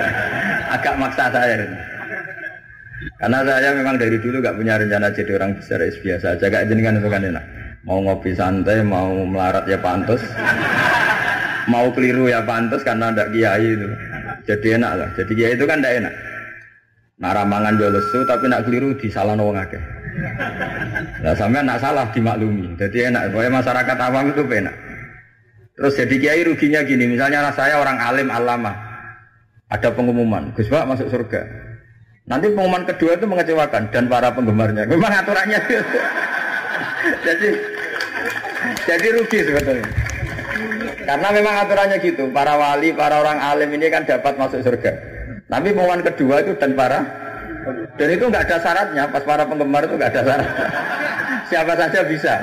agak 0.76 0.98
maksa 0.98 1.30
saya. 1.30 1.62
Karena 3.22 3.46
saya 3.46 3.70
memang 3.78 4.02
dari 4.02 4.18
dulu 4.18 4.42
gak 4.42 4.58
punya 4.58 4.82
rencana 4.82 5.14
jadi 5.14 5.38
orang 5.38 5.56
besar 5.56 5.80
biasa 5.86 6.36
aja 6.36 6.46
gak 6.50 6.66
jenengan 6.68 6.98
kan 7.06 7.22
enak. 7.22 7.46
Mau 7.88 8.04
ngopi 8.04 8.36
santai, 8.36 8.82
mau 8.82 9.24
melarat 9.24 9.64
ya 9.70 9.78
pantas. 9.80 10.20
mau 11.72 11.88
keliru 11.94 12.28
ya 12.28 12.42
pantas 12.42 12.82
karena 12.82 13.14
ada 13.14 13.30
kiai 13.30 13.78
itu. 13.78 13.88
Jadi 14.50 14.68
enak 14.82 14.92
lah. 14.98 15.10
Jadi 15.16 15.32
kiai 15.38 15.54
itu 15.54 15.70
kan 15.70 15.80
tidak 15.80 16.02
enak. 16.02 16.14
Nah 17.20 17.32
ramangan 17.36 17.78
jual 17.78 17.94
lesu 17.94 18.20
tapi 18.26 18.50
nak 18.50 18.66
keliru 18.66 18.98
di 18.98 19.08
salah 19.12 19.38
wong 19.38 19.54
akeh. 19.54 19.84
Nah 21.22 21.34
sampai 21.38 21.62
nak 21.62 21.78
salah 21.78 22.10
dimaklumi. 22.10 22.74
Jadi 22.74 23.14
enak. 23.14 23.30
Pokoknya 23.32 23.62
masyarakat 23.62 23.98
awam 24.02 24.26
itu 24.34 24.44
enak. 24.50 24.89
Terus 25.80 25.96
jadi 25.96 26.16
kiai 26.20 26.42
ruginya 26.44 26.84
gini. 26.84 27.08
Misalnya 27.08 27.56
saya 27.56 27.80
orang 27.80 27.96
alim 28.04 28.28
alama 28.28 28.76
ada 29.72 29.90
pengumuman, 29.96 30.52
Gus 30.52 30.68
Pak 30.68 30.84
masuk 30.84 31.08
surga. 31.08 31.48
Nanti 32.28 32.52
pengumuman 32.52 32.84
kedua 32.84 33.16
itu 33.16 33.26
mengecewakan 33.26 33.88
dan 33.90 34.12
para 34.12 34.30
penggemarnya. 34.36 34.86
Memang 34.86 35.24
aturannya 35.24 35.60
jadi 37.26 37.48
jadi 38.86 39.08
rugi 39.18 39.40
sebetulnya. 39.40 39.88
Karena 41.08 41.28
memang 41.32 41.56
aturannya 41.64 41.98
gitu. 42.04 42.28
Para 42.30 42.60
wali, 42.60 42.92
para 42.92 43.24
orang 43.24 43.40
alim 43.40 43.72
ini 43.74 43.88
kan 43.88 44.04
dapat 44.04 44.36
masuk 44.36 44.62
surga. 44.62 44.92
Tapi 45.48 45.74
pengumuman 45.74 46.04
kedua 46.06 46.44
itu 46.44 46.54
dan 46.60 46.76
para 46.76 47.00
dan 47.96 48.08
itu 48.12 48.28
nggak 48.28 48.52
ada 48.52 48.58
syaratnya. 48.62 49.04
Pas 49.10 49.24
para 49.24 49.48
penggemar 49.48 49.88
itu 49.88 49.96
nggak 49.96 50.12
ada 50.12 50.22
syarat. 50.28 50.50
Siapa 51.50 51.74
saja 51.80 52.00
bisa. 52.04 52.36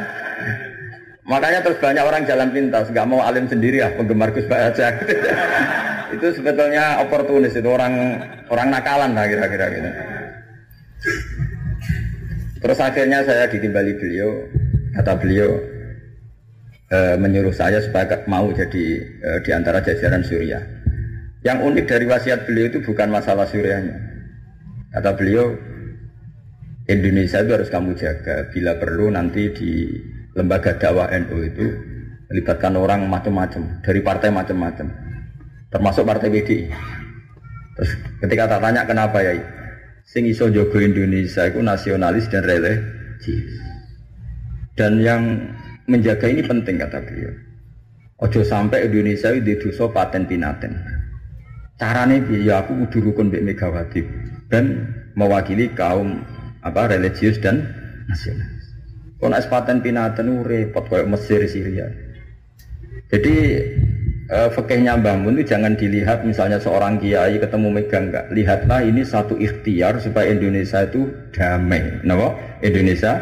Makanya 1.26 1.59
terus 1.66 1.83
banyak 1.83 2.04
orang 2.06 2.23
jalan 2.23 2.54
pintas, 2.54 2.87
nggak 2.87 3.09
mau 3.11 3.18
alim 3.18 3.50
sendiri 3.50 3.83
ya, 3.83 3.90
penggemar 3.99 4.30
Gus 4.30 4.47
aja 4.47 4.95
itu 6.14 6.26
sebetulnya 6.38 7.02
oportunis 7.02 7.50
itu 7.50 7.66
orang 7.66 8.23
orang 8.47 8.71
nakalan 8.71 9.11
lah 9.11 9.26
kira-kira 9.26 9.66
gitu. 9.75 9.90
Terus 12.62 12.78
akhirnya 12.78 13.26
saya 13.26 13.50
ditimbali 13.50 13.99
beliau, 13.99 14.47
kata 14.95 15.12
beliau 15.18 15.50
e, 16.95 16.99
menyuruh 17.18 17.54
saya 17.54 17.83
supaya 17.83 18.23
mau 18.30 18.47
jadi 18.54 18.85
e, 19.02 19.30
di 19.42 19.50
antara 19.50 19.83
jajaran 19.83 20.23
Suriah. 20.23 20.62
Yang 21.42 21.59
unik 21.62 21.85
dari 21.90 22.06
wasiat 22.06 22.40
beliau 22.47 22.66
itu 22.71 22.78
bukan 22.83 23.11
masalah 23.11 23.47
Suriahnya. 23.47 23.99
Kata 24.95 25.11
beliau, 25.14 25.52
Indonesia 26.87 27.42
itu 27.42 27.52
harus 27.54 27.71
kamu 27.71 27.99
jaga. 27.99 28.50
Bila 28.50 28.78
perlu 28.78 29.11
nanti 29.12 29.52
di 29.52 29.73
lembaga 30.37 30.76
dakwah 30.76 31.09
NU 31.16 31.38
itu 31.49 31.66
melibatkan 32.28 32.76
orang 32.76 33.09
macam-macam 33.09 33.81
dari 33.81 34.00
partai 34.05 34.28
macam-macam 34.28 35.07
termasuk 35.71 36.07
partai 36.07 36.28
BDI. 36.31 36.71
Terus 37.76 37.90
ketika 38.25 38.57
tak 38.57 38.61
tanya 38.64 38.83
kenapa 38.88 39.21
ya, 39.21 39.37
sing 40.07 40.25
iso 40.25 40.49
jogo 40.49 40.81
Indonesia 40.81 41.45
itu 41.45 41.61
nasionalis 41.61 42.31
dan 42.33 42.47
religius. 42.47 43.52
Dan 44.76 45.00
yang 45.00 45.23
menjaga 45.88 46.28
ini 46.28 46.45
penting 46.45 46.81
kata 46.81 47.00
beliau. 47.05 47.33
Ojo 48.16 48.40
sampai 48.40 48.88
Indonesia 48.88 49.28
itu 49.28 49.69
dosa 49.69 49.93
paten 49.93 50.25
pinaten. 50.25 50.73
Caranya 51.76 52.16
ya 52.33 52.64
aku 52.64 52.88
kudu 52.88 53.12
rukun 53.12 53.28
Megawati 53.28 54.00
dan 54.49 54.88
mewakili 55.12 55.69
kaum 55.76 56.25
apa 56.64 56.88
religius 56.97 57.37
dan 57.37 57.69
nasionalis. 59.20 59.46
Kalau 59.46 59.52
paten 59.52 59.78
pinaten 59.80 60.26
repot 60.44 60.85
kayak 60.88 61.08
Mesir 61.08 61.40
Syria. 61.49 61.88
Jadi 63.06 63.35
uh, 64.30 64.49
fakihnya 64.50 64.99
bangun 64.99 65.38
itu 65.38 65.54
jangan 65.54 65.78
dilihat 65.78 66.26
misalnya 66.26 66.58
seorang 66.58 66.99
kiai 66.99 67.38
ketemu 67.38 67.68
megang 67.70 68.11
enggak. 68.11 68.26
Lihatlah 68.35 68.82
ini 68.82 69.06
satu 69.06 69.38
ikhtiar 69.38 70.02
supaya 70.02 70.35
Indonesia 70.35 70.82
itu 70.82 71.06
damai. 71.30 72.02
Kenapa? 72.02 72.35
Indonesia. 72.62 73.12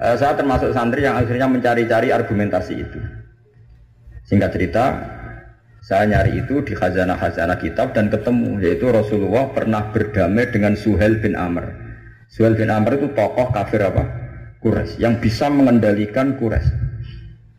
Uh, 0.00 0.16
saya 0.18 0.34
termasuk 0.36 0.72
santri 0.74 1.04
yang 1.04 1.16
akhirnya 1.16 1.46
mencari-cari 1.46 2.10
argumentasi 2.10 2.74
itu. 2.82 3.00
Singkat 4.24 4.50
cerita, 4.56 4.84
saya 5.84 6.08
nyari 6.08 6.40
itu 6.40 6.64
di 6.64 6.72
khazanah-khazanah 6.72 7.60
kitab 7.60 7.92
dan 7.92 8.08
ketemu 8.08 8.56
yaitu 8.64 8.88
Rasulullah 8.88 9.52
pernah 9.52 9.92
berdamai 9.92 10.48
dengan 10.48 10.72
Suhel 10.72 11.20
bin 11.20 11.36
Amr. 11.36 11.68
Suhel 12.32 12.56
bin 12.56 12.72
Amr 12.72 12.96
itu 12.96 13.12
tokoh 13.12 13.52
kafir 13.52 13.84
apa? 13.84 14.23
Quraisy 14.64 14.96
yang 15.04 15.20
bisa 15.20 15.52
mengendalikan 15.52 16.40
Quraisy. 16.40 16.72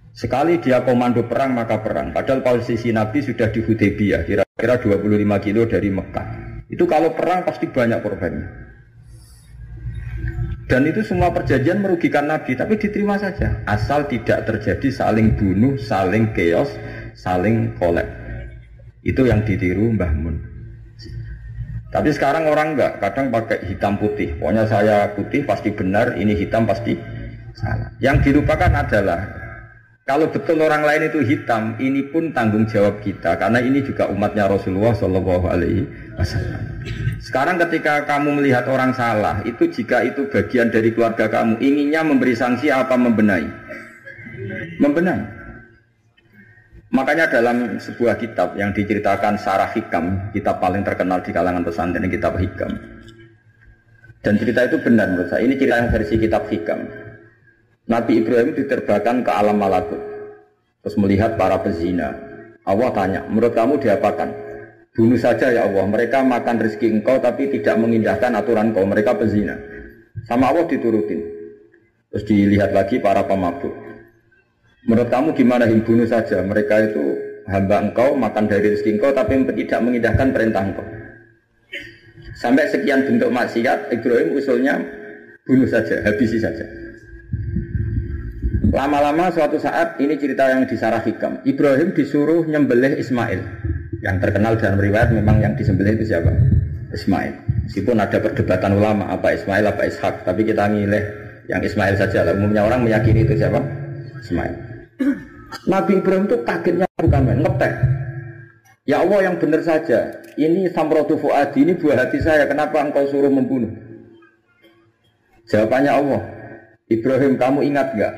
Sekali 0.09 0.57
dia 0.57 0.81
komando 0.81 1.21
perang 1.29 1.53
maka 1.53 1.77
perang. 1.85 2.09
Padahal 2.09 2.41
posisi 2.41 2.89
Nabi 2.89 3.21
sudah 3.21 3.53
di 3.53 3.61
Hudaybiyah, 3.61 4.25
kira-kira 4.25 4.81
25 4.81 5.45
kilo 5.45 5.69
dari 5.69 5.93
Mekah. 5.93 6.27
Itu 6.65 6.89
kalau 6.89 7.13
perang 7.13 7.45
pasti 7.45 7.69
banyak 7.69 7.99
korbannya. 8.01 8.47
Dan 10.65 10.89
itu 10.89 11.05
semua 11.05 11.29
perjanjian 11.29 11.77
merugikan 11.77 12.25
Nabi, 12.25 12.57
tapi 12.57 12.81
diterima 12.81 13.21
saja. 13.21 13.61
Asal 13.69 14.09
tidak 14.09 14.49
terjadi 14.49 14.89
saling 14.89 15.37
bunuh, 15.37 15.77
saling 15.77 16.33
keos, 16.33 16.73
saling 17.13 17.77
kolek. 17.77 18.09
Itu 19.05 19.29
yang 19.29 19.45
ditiru 19.45 19.93
Mbah 19.93 20.13
Mun. 20.17 20.54
Tapi 21.93 22.09
sekarang 22.11 22.49
orang 22.49 22.75
enggak, 22.75 22.99
kadang 22.99 23.31
pakai 23.31 23.65
hitam 23.71 23.95
putih. 23.95 24.35
Pokoknya 24.37 24.65
saya 24.67 25.09
putih 25.15 25.45
pasti 25.47 25.71
benar, 25.71 26.17
ini 26.17 26.35
hitam 26.35 26.67
pasti 26.67 26.97
salah. 27.55 27.89
Yang 28.03 28.31
dilupakan 28.31 28.71
adalah 28.71 29.21
Kalau 30.05 30.29
betul 30.29 30.61
orang 30.61 30.85
lain 30.85 31.09
itu 31.09 31.17
hitam, 31.25 31.73
ini 31.81 32.05
pun 32.05 32.29
tanggung 32.29 32.69
jawab 32.69 33.01
kita 33.01 33.41
karena 33.41 33.57
ini 33.57 33.81
juga 33.81 34.05
umatnya 34.05 34.45
Rasulullah 34.45 34.93
Shallallahu 34.93 35.49
Alaihi 35.49 35.81
Wasallam. 36.13 36.61
Sekarang 37.25 37.57
ketika 37.57 38.05
kamu 38.05 38.37
melihat 38.37 38.69
orang 38.69 38.93
salah, 38.93 39.41
itu 39.49 39.65
jika 39.65 40.05
itu 40.05 40.29
bagian 40.29 40.69
dari 40.69 40.93
keluarga 40.93 41.25
kamu, 41.25 41.57
inginnya 41.57 42.05
memberi 42.05 42.37
sanksi 42.37 42.69
apa 42.69 42.93
membenahi? 42.93 43.49
Membenahi. 44.77 45.44
Makanya 46.93 47.25
dalam 47.25 47.81
sebuah 47.81 48.21
kitab 48.21 48.53
yang 48.53 48.69
diceritakan 48.69 49.41
Sarah 49.41 49.73
Hikam, 49.73 50.29
kitab 50.29 50.61
paling 50.61 50.85
terkenal 50.85 51.25
di 51.25 51.33
kalangan 51.33 51.65
pesantren 51.65 52.05
kitab 52.05 52.37
Hikam. 52.37 52.77
Dan 54.21 54.41
cerita 54.41 54.65
itu 54.65 54.77
benar 54.81 55.13
menurut 55.13 55.29
saya. 55.29 55.45
Ini 55.45 55.53
cerita 55.57 55.75
yang 55.81 55.89
versi 55.89 56.15
kitab 56.17 56.49
Hikam. 56.49 56.79
Nabi 57.85 58.21
Ibrahim 58.21 58.57
diterbangkan 58.57 59.21
ke 59.21 59.31
alam 59.33 59.57
malakut. 59.61 60.01
Terus 60.81 60.97
melihat 60.97 61.37
para 61.37 61.61
pezina. 61.61 62.13
Allah 62.65 62.89
tanya, 62.93 63.21
menurut 63.29 63.53
kamu 63.53 63.77
diapakan? 63.77 64.29
Bunuh 64.97 65.19
saja 65.21 65.53
ya 65.53 65.69
Allah, 65.69 65.85
mereka 65.85 66.25
makan 66.25 66.55
rezeki 66.57 67.01
engkau 67.01 67.21
tapi 67.21 67.51
tidak 67.53 67.77
mengindahkan 67.77 68.31
aturan 68.33 68.73
kau, 68.73 68.87
mereka 68.87 69.13
pezina. 69.13 69.53
Sama 70.25 70.49
Allah 70.49 70.65
diturutin. 70.65 71.21
Terus 72.09 72.23
dilihat 72.25 72.71
lagi 72.73 72.97
para 72.97 73.21
pemabuk. 73.27 73.84
Menurut 74.85 75.09
kamu 75.09 75.33
gimana 75.33 75.65
him 75.65 75.81
bunuh 75.81 76.05
saja, 76.05 76.45
mereka 76.45 76.77
itu 76.85 77.17
hamba 77.49 77.89
engkau, 77.89 78.13
makan 78.13 78.45
dari 78.45 78.73
rezeki 78.73 79.01
engkau 79.01 79.11
tapi 79.17 79.41
tidak 79.65 79.79
mengindahkan 79.81 80.29
perintah 80.29 80.61
engkau. 80.61 80.85
Sampai 82.37 82.69
sekian 82.69 83.07
bentuk 83.07 83.33
maksiat, 83.33 83.89
Ibrahim 83.89 84.37
usulnya 84.37 84.77
bunuh 85.47 85.65
saja, 85.65 86.05
habisi 86.05 86.37
saja. 86.37 86.67
Lama-lama 88.75 89.31
suatu 89.31 89.55
saat 89.55 89.95
ini 90.03 90.19
cerita 90.19 90.51
yang 90.51 90.67
disarah 90.67 90.99
hikam. 90.99 91.39
Ibrahim 91.47 91.95
disuruh 91.95 92.43
nyembelih 92.43 92.99
Ismail. 92.99 93.39
Yang 94.03 94.15
terkenal 94.19 94.59
dalam 94.59 94.77
riwayat 94.77 95.15
memang 95.15 95.39
yang 95.39 95.55
disembelih 95.55 95.95
itu 95.95 96.11
siapa? 96.11 96.29
Ismail. 96.91 97.33
Meskipun 97.65 97.97
ada 97.97 98.19
perdebatan 98.19 98.75
ulama 98.75 99.09
apa 99.09 99.31
Ismail 99.31 99.63
apa 99.65 99.87
Ishak, 99.87 100.27
tapi 100.27 100.43
kita 100.43 100.67
milih 100.67 101.03
yang 101.47 101.63
Ismail 101.63 101.95
saja. 101.95 102.27
Umumnya 102.35 102.67
orang 102.67 102.83
meyakini 102.83 103.23
itu 103.23 103.39
siapa? 103.39 103.63
Ismail. 104.19 104.64
Nabi 105.65 105.91
Ibrahim 105.99 106.25
itu 106.29 106.37
kagetnya 106.43 106.87
bukan 106.99 107.21
main, 107.25 107.39
ngetek. 107.41 107.73
Ya 108.85 109.01
Allah 109.01 109.19
yang 109.31 109.35
benar 109.41 109.65
saja. 109.65 110.21
Ini 110.37 110.69
samrotu 110.75 111.17
fuadi, 111.17 111.65
ini 111.65 111.73
buah 111.73 112.05
hati 112.05 112.21
saya. 112.21 112.45
Kenapa 112.45 112.83
engkau 112.83 113.07
suruh 113.09 113.31
membunuh? 113.31 113.71
Jawabannya 115.49 115.91
Allah. 115.91 116.21
Ibrahim 116.85 117.33
kamu 117.41 117.65
ingat 117.65 117.97
gak 117.97 118.13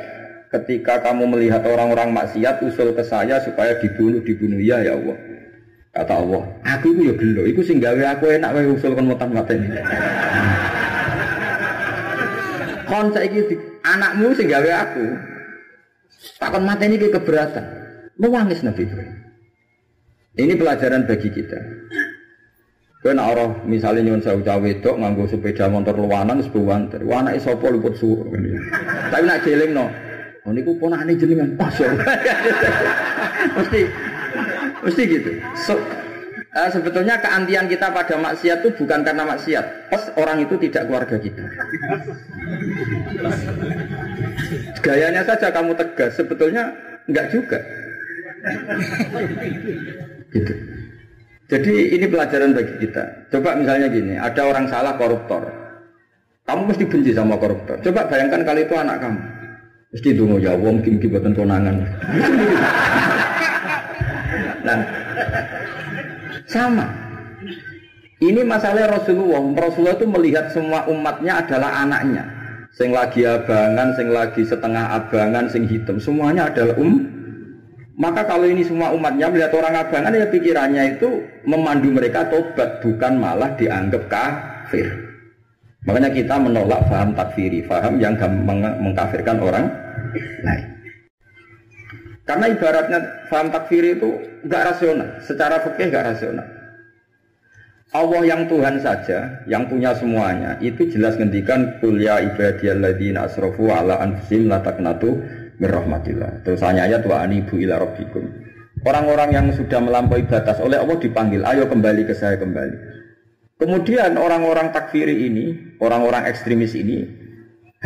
ketika 0.51 1.03
kamu 1.03 1.27
melihat 1.27 1.63
orang-orang 1.63 2.11
maksiat 2.11 2.63
usul 2.63 2.95
ke 2.95 3.03
saya 3.03 3.39
supaya 3.43 3.79
dibunuh 3.79 4.23
dibunuh 4.23 4.59
ya 4.59 4.79
ya 4.83 4.95
Allah 4.95 5.15
kata 5.91 6.13
Allah 6.23 6.43
aku 6.63 6.95
itu 6.95 7.01
ya 7.11 7.13
gelo 7.19 7.43
itu 7.47 7.61
sing 7.63 7.83
gawe 7.83 7.99
aku 8.15 8.31
enak 8.31 8.55
wae 8.55 8.67
usul 8.71 8.95
kon 8.95 9.11
mutan 9.11 9.31
mateni 9.35 9.67
kon 12.91 13.11
saiki 13.11 13.59
anakmu 13.83 14.31
sing 14.39 14.47
gawe 14.47 14.71
aku 14.87 15.05
takon 16.35 16.67
mateni 16.67 16.99
iki 16.99 17.07
keberatan 17.15 17.65
mewangis 18.19 18.59
Nabi 18.65 18.83
Ibrahim 18.83 19.17
ini 20.37 20.53
pelajaran 20.59 21.07
bagi 21.07 21.29
kita 21.31 21.59
Kena 22.97 23.29
orang 23.29 23.63
misalnya 23.69 24.09
nyuwun 24.09 24.25
saya 24.25 24.41
cawe 24.41 24.57
wedok 24.57 24.97
nganggo 24.97 25.29
sepeda 25.29 25.69
motor 25.69 25.95
luwanan 25.95 26.41
sebuah 26.41 26.75
antar. 26.75 27.05
Wana 27.05 27.37
isopo 27.37 27.69
luput 27.69 27.93
suruh. 27.93 28.25
Tapi 29.13 29.23
nak 29.23 29.45
jeling 29.45 29.69
no, 29.71 29.85
Oh 30.47 30.55
niku 30.55 30.79
ponakane 30.79 31.19
jenengan 31.19 31.59
pas 31.59 31.75
ya. 31.75 31.91
mesti 33.59 33.79
mesti 34.79 35.01
gitu. 35.11 35.31
So, 35.59 35.75
uh, 36.57 36.69
sebetulnya 36.73 37.21
keantian 37.21 37.69
kita 37.69 37.93
pada 37.93 38.17
maksiat 38.17 38.65
itu 38.65 38.69
bukan 38.73 39.05
karena 39.05 39.23
maksiat. 39.29 39.93
Pas 39.93 40.03
orang 40.17 40.41
itu 40.41 40.57
tidak 40.57 40.89
keluarga 40.89 41.17
kita. 41.21 41.45
Gayanya 44.81 45.21
saja 45.21 45.53
kamu 45.53 45.77
tegas, 45.77 46.17
sebetulnya 46.17 46.73
enggak 47.05 47.29
juga. 47.29 47.59
gitu. 50.33 50.53
Jadi 51.47 51.95
ini 51.95 52.05
pelajaran 52.11 52.51
bagi 52.51 52.75
kita. 52.83 53.31
Coba 53.31 53.55
misalnya 53.55 53.87
gini, 53.87 54.19
ada 54.19 54.41
orang 54.43 54.67
salah 54.67 54.99
koruptor. 54.99 55.47
Kamu 56.43 56.67
mesti 56.67 56.83
benci 56.87 57.11
sama 57.15 57.39
koruptor. 57.39 57.79
Coba 57.79 58.07
bayangkan 58.07 58.43
kali 58.43 58.67
itu 58.67 58.75
anak 58.75 58.99
kamu. 58.99 59.21
Mesti 59.95 60.09
dungo 60.19 60.35
ya 60.35 60.51
wong 60.59 60.83
mungkin 60.83 60.99
buatan 60.99 61.31
konangan. 61.31 61.75
nah, 64.67 64.79
sama. 66.47 66.87
Ini 68.17 68.41
masalah 68.41 68.97
Rasulullah. 68.97 69.45
Rasulullah 69.53 69.93
itu 69.93 70.07
melihat 70.09 70.49
semua 70.49 70.89
umatnya 70.89 71.45
adalah 71.45 71.85
anaknya. 71.85 72.25
Sing 72.73 72.89
lagi 72.89 73.25
abangan, 73.25 73.93
sing 73.93 74.09
lagi 74.09 74.41
setengah 74.41 74.85
abangan, 74.97 75.45
sing 75.53 75.69
hitam. 75.69 76.01
Semuanya 76.01 76.49
adalah 76.49 76.73
um. 76.81 77.05
Maka 77.97 78.29
kalau 78.29 78.45
ini 78.45 78.61
semua 78.61 78.93
umatnya 78.93 79.25
melihat 79.29 79.57
orang 79.57 79.73
abangan 79.73 80.13
ya 80.13 80.29
pikirannya 80.29 80.97
itu 80.97 81.25
memandu 81.49 81.89
mereka 81.89 82.29
tobat 82.29 82.77
bukan 82.85 83.17
malah 83.17 83.57
dianggap 83.57 84.05
kafir. 84.05 84.85
Makanya 85.89 86.13
kita 86.13 86.37
menolak 86.37 86.85
faham 86.85 87.17
takfiri, 87.17 87.65
faham 87.65 87.97
yang 87.97 88.13
mengkafirkan 88.81 89.41
orang 89.41 89.65
lain. 90.45 90.76
Karena 92.27 92.51
ibaratnya 92.51 92.99
faham 93.31 93.47
takfiri 93.55 93.95
itu 93.95 94.11
nggak 94.43 94.63
rasional, 94.75 95.07
secara 95.23 95.63
fikih 95.63 95.87
nggak 95.87 96.05
rasional. 96.11 96.47
Allah 97.95 98.21
yang 98.27 98.51
Tuhan 98.51 98.83
saja, 98.83 99.47
yang 99.47 99.71
punya 99.71 99.95
semuanya, 99.95 100.59
itu 100.59 100.91
jelas 100.91 101.15
ngendikan 101.15 101.79
kuliah 101.79 102.19
ibadiyalladzina 102.19 103.31
asrofu 103.31 103.71
ala 103.71 104.03
anfusim 104.03 104.51
la 104.51 104.59
taqnatu 104.59 105.23
min 105.55 105.69
rahmatillah. 105.71 106.43
Terus 106.43 106.59
hanya 106.67 106.83
ayat 106.83 107.07
wa 107.07 107.23
anibu 107.23 107.55
ila 107.63 107.79
rabbikum. 107.79 108.27
Orang-orang 108.83 109.29
yang 109.31 109.47
sudah 109.55 109.79
melampaui 109.79 110.27
batas 110.27 110.59
oleh 110.59 110.83
Allah 110.83 110.99
dipanggil, 110.99 111.47
ayo 111.47 111.63
kembali 111.71 112.03
ke 112.03 112.13
saya 112.13 112.35
kembali. 112.35 112.75
Kemudian 113.57 114.19
orang-orang 114.19 114.75
takfiri 114.75 115.31
ini, 115.31 115.79
orang-orang 115.79 116.27
ekstremis 116.27 116.75
ini, 116.75 117.07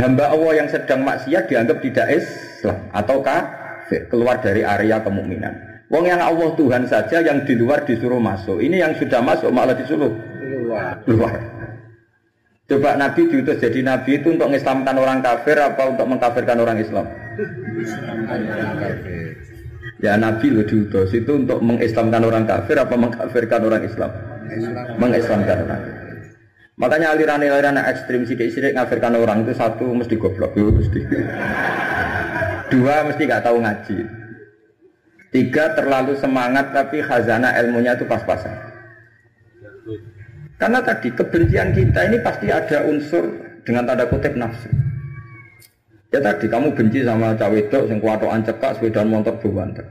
hamba 0.01 0.33
Allah 0.33 0.65
yang 0.65 0.67
sedang 0.67 1.05
maksiat 1.05 1.45
dianggap 1.47 1.77
tidak 1.79 2.07
Islam 2.09 2.89
atau 2.91 3.21
kafir, 3.23 3.60
keluar 4.07 4.39
dari 4.39 4.63
area 4.63 5.03
kemukminan. 5.03 5.85
Wong 5.91 6.07
yang 6.07 6.23
Allah 6.23 6.55
Tuhan 6.55 6.87
saja 6.87 7.19
yang 7.19 7.43
di 7.43 7.53
luar 7.59 7.83
disuruh 7.83 8.19
masuk. 8.19 8.63
Ini 8.63 8.79
yang 8.79 8.93
sudah 8.95 9.19
masuk 9.19 9.51
malah 9.51 9.75
disuruh 9.75 10.07
keluar. 10.39 11.03
keluar. 11.03 11.35
Coba 12.71 12.95
Nabi 12.95 13.27
diutus 13.27 13.59
jadi 13.59 13.83
Nabi 13.83 14.23
itu 14.23 14.31
untuk 14.31 14.47
mengislamkan 14.47 14.95
orang 14.95 15.19
kafir 15.19 15.59
apa 15.59 15.91
untuk 15.91 16.07
mengkafirkan 16.07 16.57
orang 16.63 16.79
Islam? 16.79 17.05
Ya 19.99 20.15
Nabi 20.15 20.47
lo 20.55 20.63
diutus 20.63 21.11
itu 21.11 21.31
untuk 21.35 21.59
mengislamkan 21.59 22.23
orang 22.23 22.47
kafir 22.47 22.79
apa 22.79 22.95
mengkafirkan 22.95 23.61
orang 23.67 23.83
Islam? 23.83 24.11
mengislamkan 24.99 25.57
orang. 25.67 25.81
Makanya 26.79 27.13
aliran-aliran 27.13 27.77
ekstrim 27.77 28.25
sidik-sidik 28.25 28.73
ngafirkan 28.73 29.13
orang 29.15 29.45
itu 29.45 29.53
satu 29.53 29.91
mesti 29.93 30.15
goblok 30.17 30.55
mesti. 30.57 30.99
Dua 32.71 33.03
mesti 33.03 33.27
nggak 33.27 33.43
tahu 33.43 33.59
ngaji. 33.59 33.97
Tiga 35.31 35.75
terlalu 35.75 36.15
semangat 36.15 36.71
tapi 36.71 37.03
khazanah 37.03 37.51
ilmunya 37.59 37.99
itu 37.99 38.07
pas-pasan. 38.07 38.51
Karena 40.55 40.79
tadi 40.79 41.11
kebencian 41.11 41.75
kita 41.75 41.99
ini 42.07 42.17
pasti 42.23 42.47
ada 42.47 42.87
unsur 42.87 43.27
dengan 43.67 43.91
tanda 43.91 44.07
kutip 44.07 44.39
nafsu. 44.39 44.71
Ya 46.11 46.19
tadi 46.19 46.47
kamu 46.47 46.75
benci 46.75 47.03
sama 47.07 47.35
cawe 47.35 47.55
itu 47.55 47.79
yang 47.87 47.99
kuatoan 48.03 48.43
cekak 48.43 48.79
sepeda 48.79 49.03
motor 49.07 49.35
buwanter. 49.39 49.83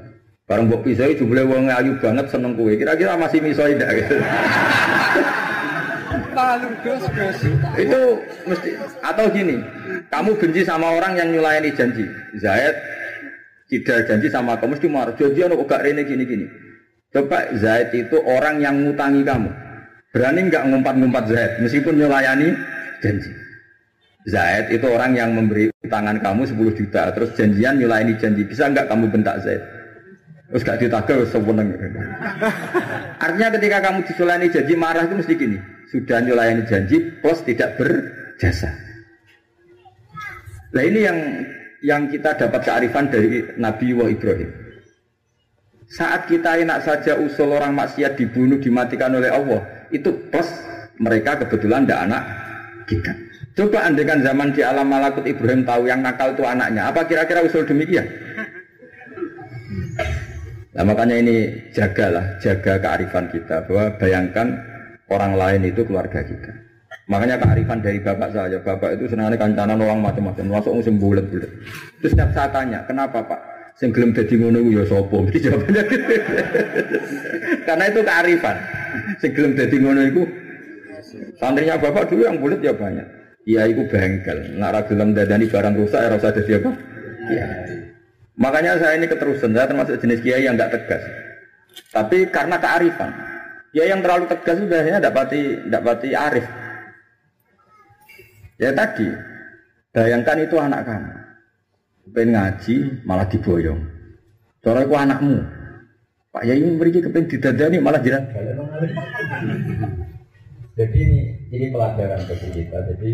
Barang 0.45 0.69
mbok 0.69 0.85
pisoi 0.85 1.17
jumlah 1.17 1.47
wong 1.49 1.73
ayu 1.73 1.97
banget 2.01 2.29
seneng 2.29 2.57
kue. 2.57 2.77
Kira-kira 2.77 3.17
masih 3.17 3.41
misoi 3.41 3.77
ndak 3.77 3.91
gitu. 6.83 6.91
Itu 7.79 8.01
mesti 8.47 8.71
atau 9.03 9.27
gini, 9.31 9.57
kamu 10.09 10.31
benci 10.39 10.61
sama 10.65 10.95
orang 10.95 11.19
yang 11.19 11.29
nyulayani 11.35 11.71
janji. 11.75 12.05
Zaid 12.39 12.75
tidak 13.71 14.11
janji 14.11 14.29
sama 14.31 14.59
kamu 14.59 14.75
mesti 14.75 14.89
marah. 14.91 15.15
Janji 15.15 15.41
kok 15.47 15.67
gak 15.71 15.83
rene 15.87 16.03
gini-gini. 16.03 16.47
Coba 17.11 17.51
Zaid 17.59 17.91
itu 17.95 18.17
orang 18.23 18.63
yang 18.63 18.75
ngutangi 18.87 19.23
kamu. 19.27 19.51
Berani 20.11 20.41
nggak 20.51 20.65
ngumpat-ngumpat 20.71 21.25
Zaid 21.31 21.53
meskipun 21.63 21.99
nyulayani 21.99 22.55
janji. 23.03 23.31
Zaid 24.27 24.75
itu 24.75 24.87
orang 24.91 25.15
yang 25.15 25.31
memberi 25.35 25.71
tangan 25.87 26.19
kamu 26.23 26.47
10 26.51 26.79
juta 26.79 27.11
terus 27.15 27.31
janjian 27.39 27.79
nyulayani 27.79 28.15
janji. 28.19 28.43
Bisa 28.47 28.71
nggak 28.71 28.87
kamu 28.91 29.11
bentak 29.11 29.43
Zaid? 29.43 29.63
Terus 30.51 30.67
gak 30.67 30.83
ditagih 30.83 31.31
seweneng. 31.31 31.71
Artinya 33.23 33.49
ketika 33.55 33.79
kamu 33.87 34.03
disulani 34.03 34.47
janji 34.51 34.75
marah 34.75 35.07
itu 35.07 35.15
mesti 35.15 35.35
gini. 35.39 35.59
Sudah 35.91 36.23
nyulayani 36.23 36.63
janji 36.71 37.03
plus 37.19 37.43
tidak 37.43 37.75
berjasa. 37.75 38.71
Nah 40.71 40.83
ini 40.87 41.01
yang 41.03 41.19
yang 41.83 42.03
kita 42.07 42.39
dapat 42.39 42.63
kearifan 42.63 43.11
dari 43.11 43.43
Nabi 43.59 43.91
wa 43.91 44.07
Ibrahim. 44.07 44.51
Saat 45.91 46.31
kita 46.31 46.63
enak 46.63 46.87
saja 46.87 47.19
usul 47.19 47.51
orang 47.51 47.75
maksiat 47.75 48.15
dibunuh 48.15 48.63
dimatikan 48.63 49.11
oleh 49.11 49.27
Allah, 49.27 49.67
itu 49.91 50.15
plus 50.31 50.47
mereka 51.03 51.43
kebetulan 51.43 51.83
tidak 51.83 52.01
anak 52.07 52.23
kita. 52.87 53.13
Coba 53.59 53.91
andekan 53.91 54.23
zaman 54.23 54.55
di 54.55 54.63
alam 54.63 54.87
malakut 54.87 55.27
Ibrahim 55.27 55.67
tahu 55.67 55.91
yang 55.91 56.07
nakal 56.07 56.39
itu 56.39 56.47
anaknya, 56.47 56.87
apa 56.87 57.03
kira-kira 57.11 57.43
usul 57.43 57.67
demikian? 57.67 58.07
Nah 60.71 60.87
makanya 60.87 61.19
ini 61.19 61.59
jagalah, 61.75 62.39
jaga 62.39 62.79
kearifan 62.79 63.27
kita 63.35 63.67
bahwa 63.67 63.91
bayangkan 63.99 64.70
orang 65.11 65.35
lain 65.37 65.63
itu 65.69 65.83
keluarga 65.85 66.23
kita. 66.23 66.51
Makanya 67.11 67.43
kearifan 67.43 67.83
dari 67.83 67.99
bapak 67.99 68.31
saya, 68.31 68.59
bapak 68.63 68.95
itu 68.95 69.11
senangnya 69.11 69.35
kancanan 69.35 69.83
orang 69.83 69.99
macam-macam, 69.99 70.47
masuk 70.47 70.79
musim 70.79 70.95
bulat-bulat. 71.03 71.51
Terus 71.99 72.15
setiap 72.15 72.31
saya 72.31 72.49
tanya, 72.55 72.87
kenapa 72.87 73.19
pak? 73.27 73.41
Sing 73.75 73.91
gelem 73.91 74.15
dadi 74.15 74.35
ngono 74.39 74.63
ya? 74.63 74.85
Mesti 74.87 75.39
jawabannya. 75.49 75.83
Karena 77.67 77.85
itu 77.91 78.01
kearifan. 78.07 78.57
Sing 79.19 79.31
gelem 79.35 79.53
dadi 79.59 79.77
ngono 79.81 80.01
iku 80.07 80.23
santrinya 81.41 81.81
bapak 81.81 82.13
dulu 82.13 82.23
yang 82.29 82.39
bulat 82.39 82.61
ya 82.63 82.77
banyak. 82.77 83.07
Iya 83.49 83.67
iku 83.73 83.89
bengkel. 83.89 84.61
Nek 84.61 84.69
ora 84.71 84.81
gelem 84.85 85.17
dadani 85.17 85.49
barang 85.49 85.75
rusak 85.81 86.01
ya 86.05 86.09
ora 86.13 86.17
usah 86.21 86.31
dadi 86.37 86.53
apa? 86.61 86.71
Iya. 87.31 87.47
Makanya 88.37 88.73
saya 88.81 88.95
ini 88.97 89.07
keterusan, 89.09 89.53
saya 89.53 89.67
termasuk 89.69 89.97
jenis 90.01 90.21
kiai 90.25 90.45
yang 90.45 90.57
nggak 90.57 90.73
tegas. 90.73 91.03
Tapi 91.93 92.29
karena 92.29 92.57
kearifan, 92.61 93.11
ya 93.71 93.85
yang 93.87 94.01
terlalu 94.03 94.27
tegas 94.31 94.57
itu 94.59 94.67
biasanya 94.67 94.99
tidak 95.03 95.17
pati, 95.17 95.41
tidak 95.67 95.83
pati 95.87 96.09
arif. 96.15 96.47
Ya 98.61 98.71
tadi, 98.77 99.09
bayangkan 99.95 100.39
itu 100.45 100.57
anak 100.61 100.81
kamu, 100.85 101.13
pengen 102.13 102.29
ngaji 102.37 102.77
malah 103.09 103.27
diboyong. 103.31 103.81
Cara 104.61 104.85
itu 104.85 104.93
anakmu, 104.93 105.41
Pak 106.31 106.45
Yai 106.45 106.61
memberi 106.61 107.01
kepengen 107.01 107.27
didadani 107.27 107.77
malah 107.81 108.01
jiran. 108.05 108.23
Jadi 110.79 110.97
ini 110.97 111.19
ini 111.51 111.67
pelajaran 111.73 112.21
bagi 112.25 112.49
kita. 112.55 112.79
Jadi 112.95 113.11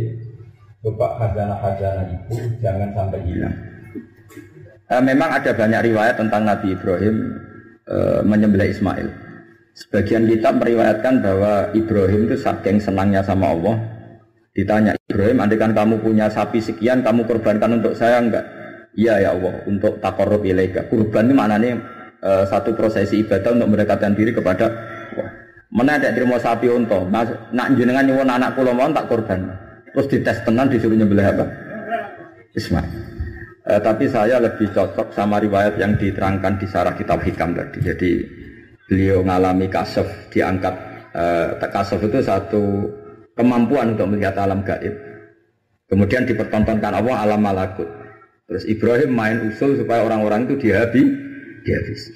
coba 0.85 1.19
khazanah-khazanah 1.19 2.07
itu 2.13 2.35
jangan 2.61 2.91
sampai 2.95 3.21
hilang. 3.25 3.57
Uh, 4.87 5.03
memang 5.03 5.35
ada 5.35 5.51
banyak 5.51 5.91
riwayat 5.91 6.15
tentang 6.15 6.47
Nabi 6.47 6.79
Ibrahim 6.79 7.17
uh, 7.91 8.23
menyembelih 8.23 8.71
Ismail. 8.71 9.26
Sebagian 9.77 10.25
kitab 10.25 10.57
meriwayatkan 10.57 11.21
bahwa 11.21 11.69
Ibrahim 11.77 12.33
itu 12.33 12.41
saking 12.41 12.81
senangnya 12.81 13.21
sama 13.21 13.53
Allah. 13.53 13.77
Ditanya 14.57 14.97
Ibrahim, 14.97 15.45
andikan 15.45 15.77
kamu 15.77 16.01
punya 16.01 16.33
sapi 16.33 16.65
sekian, 16.65 17.05
kamu 17.05 17.29
korbankan 17.29 17.77
untuk 17.77 17.93
saya 17.93 18.25
enggak? 18.25 18.41
Iya 18.97 19.21
ya 19.21 19.31
Allah, 19.37 19.61
untuk 19.69 20.01
takorup 20.01 20.41
ilaika. 20.49 20.89
Kurban 20.89 21.29
itu 21.29 21.37
maknanya 21.37 21.77
uh, 22.25 22.49
satu 22.49 22.73
prosesi 22.73 23.21
ibadah 23.21 23.53
untuk 23.53 23.69
mendekatkan 23.77 24.17
diri 24.17 24.33
kepada 24.33 24.73
Allah. 25.13 25.29
Mana 25.69 26.01
ada 26.01 26.09
terima 26.09 26.41
sapi 26.41 26.73
untuk, 26.73 27.05
nak 27.13 27.69
jenengan 27.77 28.09
nyuwun 28.09 28.33
anak 28.33 28.57
pulau 28.57 28.73
mau 28.73 28.89
tak 28.89 29.13
korban. 29.13 29.45
Terus 29.93 30.09
dites 30.09 30.41
tenan 30.41 30.73
disuruh 30.73 30.97
nyembelih 30.97 31.37
apa? 31.37 31.45
Ismail. 32.57 32.89
Eh, 33.67 33.81
tapi 33.85 34.09
saya 34.09 34.41
lebih 34.41 34.73
cocok 34.73 35.13
sama 35.13 35.37
riwayat 35.37 35.77
yang 35.77 36.01
diterangkan 36.01 36.57
di 36.57 36.65
sarah 36.65 36.97
kitab 36.97 37.21
hikam 37.21 37.53
tadi. 37.53 37.79
Jadi 37.85 38.11
beliau 38.87 39.23
mengalami 39.23 39.67
kasaf 39.71 40.07
diangkat. 40.31 40.75
Eh, 41.17 41.49
kasaf 41.61 42.01
itu 42.03 42.19
satu 42.23 42.63
kemampuan 43.37 43.95
untuk 43.95 44.11
melihat 44.11 44.39
alam 44.41 44.63
gaib. 44.63 44.95
Kemudian 45.87 46.27
dipertontonkan 46.27 46.93
Allah 46.99 47.17
alam 47.23 47.41
malakut. 47.43 47.87
Terus 48.47 48.65
Ibrahim 48.67 49.11
main 49.15 49.39
usul 49.51 49.79
supaya 49.79 50.07
orang-orang 50.07 50.47
itu 50.51 50.67
dihabi, 50.67 51.03
dihabisi. 51.67 52.15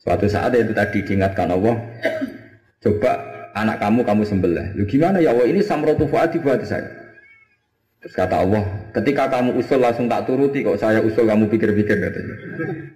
Suatu 0.00 0.24
saat 0.28 0.56
itu 0.56 0.72
tadi 0.72 1.04
diingatkan 1.04 1.52
Allah, 1.52 1.76
coba 2.84 3.10
anak 3.56 3.76
kamu 3.80 4.00
kamu 4.04 4.22
sembelih. 4.24 4.66
Lu 4.76 4.84
gimana 4.88 5.20
ya 5.20 5.36
Allah 5.36 5.48
ini 5.48 5.60
samrotu 5.60 6.08
fuadi 6.08 6.40
buat 6.40 6.64
saya. 6.64 6.99
Terus 8.00 8.16
kata 8.16 8.32
Allah, 8.32 8.64
ketika 8.96 9.28
kamu 9.28 9.60
usul 9.60 9.76
langsung 9.76 10.08
tak 10.08 10.24
turuti 10.24 10.64
kok 10.64 10.80
saya 10.80 11.04
usul 11.04 11.28
kamu 11.28 11.52
pikir-pikir 11.52 12.00
katanya. 12.00 12.34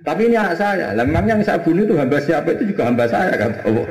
Tapi 0.00 0.32
ini 0.32 0.36
anak 0.40 0.56
saya, 0.56 0.96
memang 0.96 1.28
yang 1.28 1.40
saya 1.44 1.60
bunuh 1.60 1.84
itu 1.84 1.92
hamba 1.92 2.16
siapa 2.24 2.56
itu 2.56 2.72
juga 2.72 2.88
hamba 2.88 3.04
saya 3.04 3.36
kata 3.36 3.68
Allah. 3.68 3.86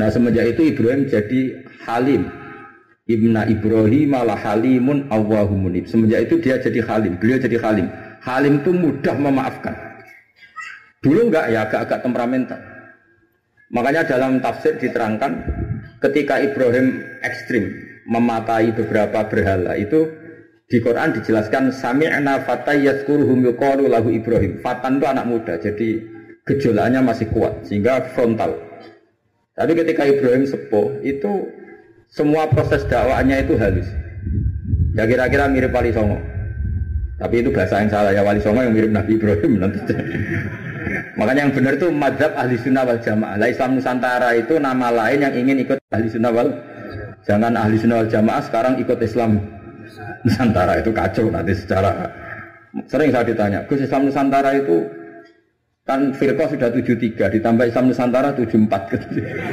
Nah 0.00 0.08
semenjak 0.08 0.56
itu 0.56 0.72
Ibrahim 0.72 1.04
jadi 1.04 1.40
halim. 1.84 2.22
Ibna 3.08 3.48
Ibrahim 3.48 4.16
malah 4.16 4.36
halimun 4.36 5.08
Allahumunib. 5.12 5.84
Semenjak 5.88 6.28
itu 6.28 6.40
dia 6.40 6.56
jadi 6.60 6.80
halim, 6.88 7.20
beliau 7.20 7.36
jadi 7.36 7.56
halim. 7.60 7.88
Halim 8.24 8.64
itu 8.64 8.72
mudah 8.72 9.16
memaafkan. 9.16 9.76
Dulu 11.04 11.28
enggak 11.28 11.52
ya 11.52 11.68
agak-agak 11.68 12.00
temperamental. 12.00 12.60
Makanya 13.68 14.08
dalam 14.08 14.40
tafsir 14.40 14.80
diterangkan 14.80 15.44
ketika 16.00 16.40
Ibrahim 16.40 17.04
ekstrim, 17.20 17.87
mematai 18.08 18.72
beberapa 18.72 19.28
berhala 19.28 19.76
itu 19.76 20.08
di 20.68 20.80
Quran 20.80 21.16
dijelaskan 21.16 21.72
sami'na 21.72 22.44
fatay 22.44 22.84
yazkuruhum 22.84 23.44
yuqalu 23.44 23.88
lahu 23.88 24.12
Ibrahim. 24.12 24.60
Fatan 24.60 25.00
itu 25.00 25.06
anak 25.08 25.24
muda, 25.28 25.54
jadi 25.56 26.00
gejolaknya 26.44 27.00
masih 27.04 27.28
kuat 27.32 27.64
sehingga 27.68 28.04
frontal. 28.12 28.56
Tapi 29.56 29.72
ketika 29.76 30.04
Ibrahim 30.08 30.44
sepuh 30.44 31.04
itu 31.04 31.48
semua 32.08 32.48
proses 32.48 32.84
dakwahnya 32.88 33.44
itu 33.44 33.56
halus. 33.60 33.88
Ya 34.96 35.04
kira-kira 35.04 35.48
mirip 35.48 35.72
Wali 35.72 35.92
Songo. 35.92 36.16
Tapi 37.18 37.42
itu 37.42 37.50
bahasa 37.50 37.82
yang 37.82 37.90
salah 37.90 38.12
ya 38.14 38.22
Wali 38.24 38.40
Songo 38.40 38.64
yang 38.64 38.72
mirip 38.72 38.92
Nabi 38.92 39.18
Ibrahim 39.18 39.52
nanti. 39.60 39.78
Makanya 41.18 41.48
yang 41.48 41.52
benar 41.52 41.74
itu 41.74 41.88
madhab 41.90 42.32
ahli 42.38 42.54
sunnah 42.56 42.86
wal 42.86 43.00
jamaah. 43.02 43.36
Islam 43.50 43.76
Nusantara 43.76 44.30
itu 44.38 44.54
nama 44.56 44.88
lain 44.94 45.26
yang 45.26 45.34
ingin 45.34 45.56
ikut 45.66 45.78
ahli 45.90 46.06
sunnah 46.06 46.30
wal 46.30 46.48
Jangan 47.28 47.52
ahli 47.60 47.76
sunnah 47.76 48.08
jamaah 48.08 48.40
sekarang 48.40 48.80
ikut 48.80 48.96
Islam. 49.04 49.36
Nusantara 50.24 50.80
itu 50.80 50.90
kacau 50.96 51.28
nanti 51.28 51.52
secara 51.52 52.08
sering 52.88 53.12
saya 53.12 53.24
ditanya, 53.24 53.64
Gus 53.68 53.84
Islam 53.84 54.08
Nusantara 54.08 54.56
itu 54.56 54.84
kan 55.84 56.12
firqa 56.12 56.48
sudah 56.48 56.68
73 56.72 57.36
ditambah 57.38 57.64
Islam 57.68 57.92
Nusantara 57.92 58.32
74 58.36 58.52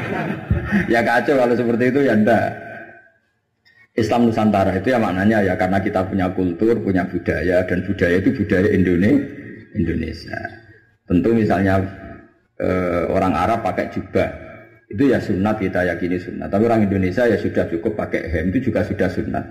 ya 0.94 1.00
kacau 1.04 1.36
kalau 1.40 1.56
seperti 1.56 1.84
itu 1.92 2.00
ya 2.08 2.16
ndak. 2.16 2.64
Islam 3.96 4.28
Nusantara 4.28 4.76
itu 4.76 4.92
ya 4.92 5.00
maknanya 5.00 5.40
ya 5.40 5.56
karena 5.56 5.80
kita 5.80 6.04
punya 6.04 6.28
kultur, 6.36 6.76
punya 6.84 7.08
budaya 7.08 7.64
dan 7.64 7.80
budaya 7.88 8.16
itu 8.20 8.32
budaya 8.36 8.68
Indonesia. 9.76 10.40
Tentu 11.08 11.30
misalnya 11.32 11.80
eh, 12.60 13.04
orang 13.08 13.32
Arab 13.36 13.64
pakai 13.64 13.88
jubah, 13.96 14.28
itu 14.86 15.04
ya 15.10 15.18
sunat 15.18 15.58
kita 15.58 15.82
yakini 15.82 16.18
sunat. 16.22 16.48
Tapi 16.50 16.64
orang 16.70 16.86
Indonesia 16.86 17.26
ya 17.26 17.38
sudah 17.38 17.66
cukup 17.70 17.98
pakai 17.98 18.30
hem 18.30 18.54
itu 18.54 18.70
juga 18.70 18.86
sudah 18.86 19.10
sunat. 19.10 19.46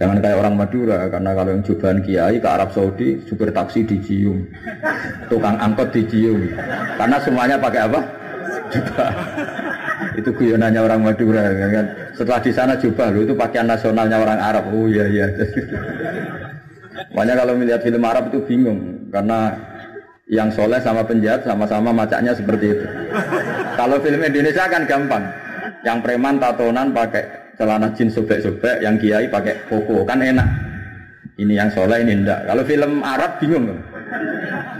Jangan 0.00 0.16
kayak 0.24 0.40
orang 0.40 0.56
Madura 0.56 1.12
karena 1.12 1.30
kalau 1.36 1.50
yang 1.52 1.60
jubahan 1.60 1.98
kiai 2.00 2.40
ke 2.40 2.48
Arab 2.48 2.72
Saudi 2.72 3.20
supir 3.28 3.52
taksi 3.52 3.84
dicium, 3.84 4.48
tukang 5.30 5.60
angkot 5.60 5.92
dicium. 5.92 6.40
Karena 6.96 7.20
semuanya 7.20 7.60
pakai 7.60 7.80
apa? 7.84 8.00
Jubah. 8.70 9.12
itu 10.10 10.32
guyonannya 10.32 10.80
orang 10.80 11.00
Madura 11.04 11.44
kan. 11.52 11.86
Setelah 12.16 12.40
di 12.40 12.52
sana 12.52 12.72
jubah 12.80 13.12
lo 13.12 13.28
itu 13.28 13.36
pakaian 13.36 13.68
nasionalnya 13.68 14.16
orang 14.16 14.40
Arab. 14.40 14.64
Oh 14.72 14.88
iya 14.88 15.04
iya. 15.04 15.26
Makanya 17.14 17.44
kalau 17.44 17.52
melihat 17.60 17.80
film 17.84 18.02
Arab 18.08 18.32
itu 18.32 18.40
bingung 18.48 19.10
karena 19.12 19.52
yang 20.30 20.48
soleh 20.54 20.78
sama 20.78 21.02
penjahat 21.02 21.42
sama-sama 21.42 21.90
macaknya 21.90 22.30
seperti 22.30 22.78
itu. 22.78 22.86
Kalau 23.74 23.98
film 23.98 24.22
Indonesia 24.22 24.64
kan 24.70 24.86
gampang. 24.86 25.26
Yang 25.82 25.98
preman 26.06 26.38
tatonan 26.38 26.94
pakai 26.94 27.56
celana 27.58 27.90
jeans 27.96 28.14
sobek-sobek, 28.14 28.84
yang 28.84 29.00
kiai 29.00 29.26
pakai 29.26 29.66
koko 29.66 30.06
kan 30.06 30.22
enak. 30.22 30.46
Ini 31.40 31.56
yang 31.56 31.70
soleh 31.74 32.04
ini 32.04 32.20
enggak. 32.20 32.46
Kalau 32.46 32.62
film 32.62 33.02
Arab 33.02 33.42
bingung. 33.42 33.80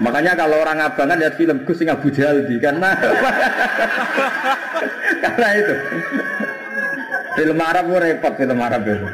Makanya 0.01 0.33
kalau 0.39 0.61
orang 0.61 0.81
abangan 0.81 1.19
lihat 1.19 1.35
film 1.37 1.67
Gus 1.67 1.83
Abu 1.85 2.09
Jaldi 2.13 2.57
karena 2.63 2.95
karena 5.25 5.49
itu. 5.57 5.75
Film 7.31 7.59
Arab 7.59 7.85
itu 7.89 7.97
repot 7.97 8.33
film 8.37 8.59
Arab 8.61 8.83
itu. 8.87 9.07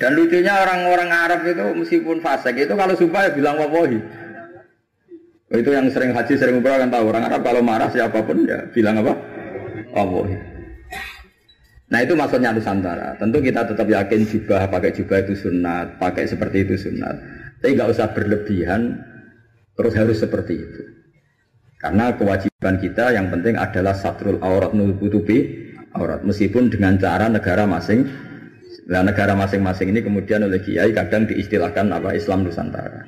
Dan 0.00 0.16
lucunya 0.16 0.54
orang-orang 0.64 1.10
Arab 1.12 1.40
itu 1.44 1.64
meskipun 1.76 2.24
fasik 2.24 2.56
itu 2.56 2.72
kalau 2.72 2.96
sumpah 2.96 3.28
ya 3.28 3.30
bilang 3.36 3.60
wawahi. 3.60 4.00
Itu 5.48 5.72
yang 5.72 5.88
sering 5.88 6.12
haji, 6.12 6.34
sering 6.36 6.60
umrah 6.60 6.76
kan 6.76 6.92
tahu 6.92 7.08
orang 7.08 7.24
Arab 7.24 7.40
kalau 7.40 7.64
marah 7.64 7.88
siapa 7.88 8.20
pun 8.20 8.44
ya 8.44 8.68
bilang 8.68 9.00
apa? 9.00 9.16
Allah. 9.96 10.28
Nah 11.88 11.98
itu 12.04 12.12
maksudnya 12.12 12.52
Nusantara. 12.52 13.16
Tentu 13.16 13.40
kita 13.40 13.64
tetap 13.64 13.88
yakin 13.88 14.28
jubah 14.28 14.68
pakai 14.68 14.92
jubah 14.92 15.24
itu 15.24 15.32
sunat, 15.32 15.96
pakai 15.96 16.28
seperti 16.28 16.68
itu 16.68 16.74
sunat. 16.76 17.16
Tapi 17.64 17.70
nggak 17.72 17.90
usah 17.96 18.12
berlebihan, 18.12 19.00
terus 19.72 19.96
harus 19.96 20.20
seperti 20.20 20.54
itu. 20.60 20.82
Karena 21.80 22.12
kewajiban 22.12 22.76
kita 22.76 23.16
yang 23.16 23.32
penting 23.32 23.56
adalah 23.56 23.96
satrul 23.96 24.36
aurat 24.44 24.76
nutupi 24.76 25.72
aurat. 25.96 26.20
Meskipun 26.28 26.68
dengan 26.68 27.00
cara 27.00 27.32
negara 27.32 27.64
masing 27.64 28.04
Nah 28.88 29.04
negara 29.04 29.36
masing-masing 29.36 29.92
ini 29.92 30.00
kemudian 30.00 30.40
oleh 30.48 30.64
kiai 30.64 30.96
kadang 30.96 31.28
diistilahkan 31.28 31.92
apa 31.92 32.16
Islam 32.16 32.48
Nusantara. 32.48 33.04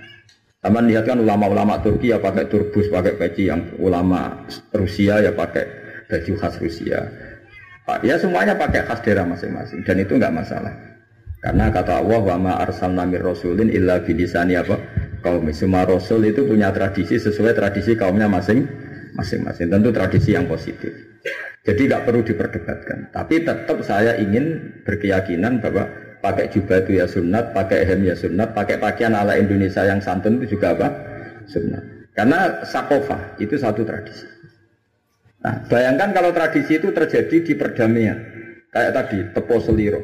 Taman 0.60 0.92
lihat 0.92 1.08
kan 1.08 1.16
ulama-ulama 1.16 1.80
Turki 1.80 2.12
ya 2.12 2.20
pakai 2.20 2.44
turbus, 2.44 2.92
pakai 2.92 3.16
peci 3.16 3.48
yang 3.48 3.64
ulama 3.80 4.44
Rusia 4.76 5.24
ya 5.24 5.32
pakai 5.32 5.64
baju 6.04 6.32
khas 6.36 6.60
Rusia. 6.60 7.00
Ya 8.04 8.20
semuanya 8.20 8.52
pakai 8.54 8.84
khas 8.84 9.00
daerah 9.00 9.24
masing-masing 9.24 9.80
dan 9.88 9.96
itu 10.04 10.20
nggak 10.20 10.36
masalah. 10.36 10.70
Karena 11.40 11.72
kata 11.72 12.04
Allah 12.04 12.20
wa 12.20 12.36
ma 12.36 12.52
arsalna 12.60 13.08
mir 13.08 13.24
rasulin 13.24 13.72
illa 13.72 14.04
bilisani 14.04 14.60
apa? 14.60 14.76
Kaum 15.24 15.48
semua 15.56 15.88
rasul 15.88 16.28
itu 16.28 16.44
punya 16.44 16.68
tradisi 16.76 17.16
sesuai 17.16 17.56
tradisi 17.56 17.96
kaumnya 17.96 18.28
masing 18.28 18.68
masing-masing. 19.16 19.72
Tentu 19.72 19.88
tradisi 19.96 20.36
yang 20.36 20.44
positif. 20.44 20.92
Jadi 21.64 21.88
nggak 21.88 22.04
perlu 22.04 22.20
diperdebatkan. 22.20 23.16
Tapi 23.16 23.48
tetap 23.48 23.80
saya 23.80 24.20
ingin 24.20 24.76
berkeyakinan 24.84 25.64
bahwa 25.64 25.88
pakai 26.20 26.52
jubah 26.52 26.84
itu 26.84 27.00
ya 27.00 27.06
sunat, 27.08 27.56
pakai 27.56 27.84
hem 27.88 28.00
ya 28.04 28.14
sunat, 28.14 28.52
pakai 28.52 28.76
pakaian 28.76 29.16
ala 29.16 29.36
Indonesia 29.36 29.84
yang 29.84 30.00
santun 30.00 30.40
itu 30.40 30.56
juga 30.56 30.76
apa? 30.76 30.88
Sunat. 31.48 32.12
Karena 32.14 32.62
sakofa 32.64 33.40
itu 33.40 33.56
satu 33.56 33.82
tradisi. 33.82 34.28
Nah, 35.40 35.64
bayangkan 35.66 36.12
kalau 36.12 36.30
tradisi 36.36 36.76
itu 36.76 36.92
terjadi 36.92 37.36
di 37.40 37.52
perdamaian. 37.56 38.18
Kayak 38.70 38.92
tadi, 38.92 39.18
tepo 39.32 39.56
seliro. 39.58 40.00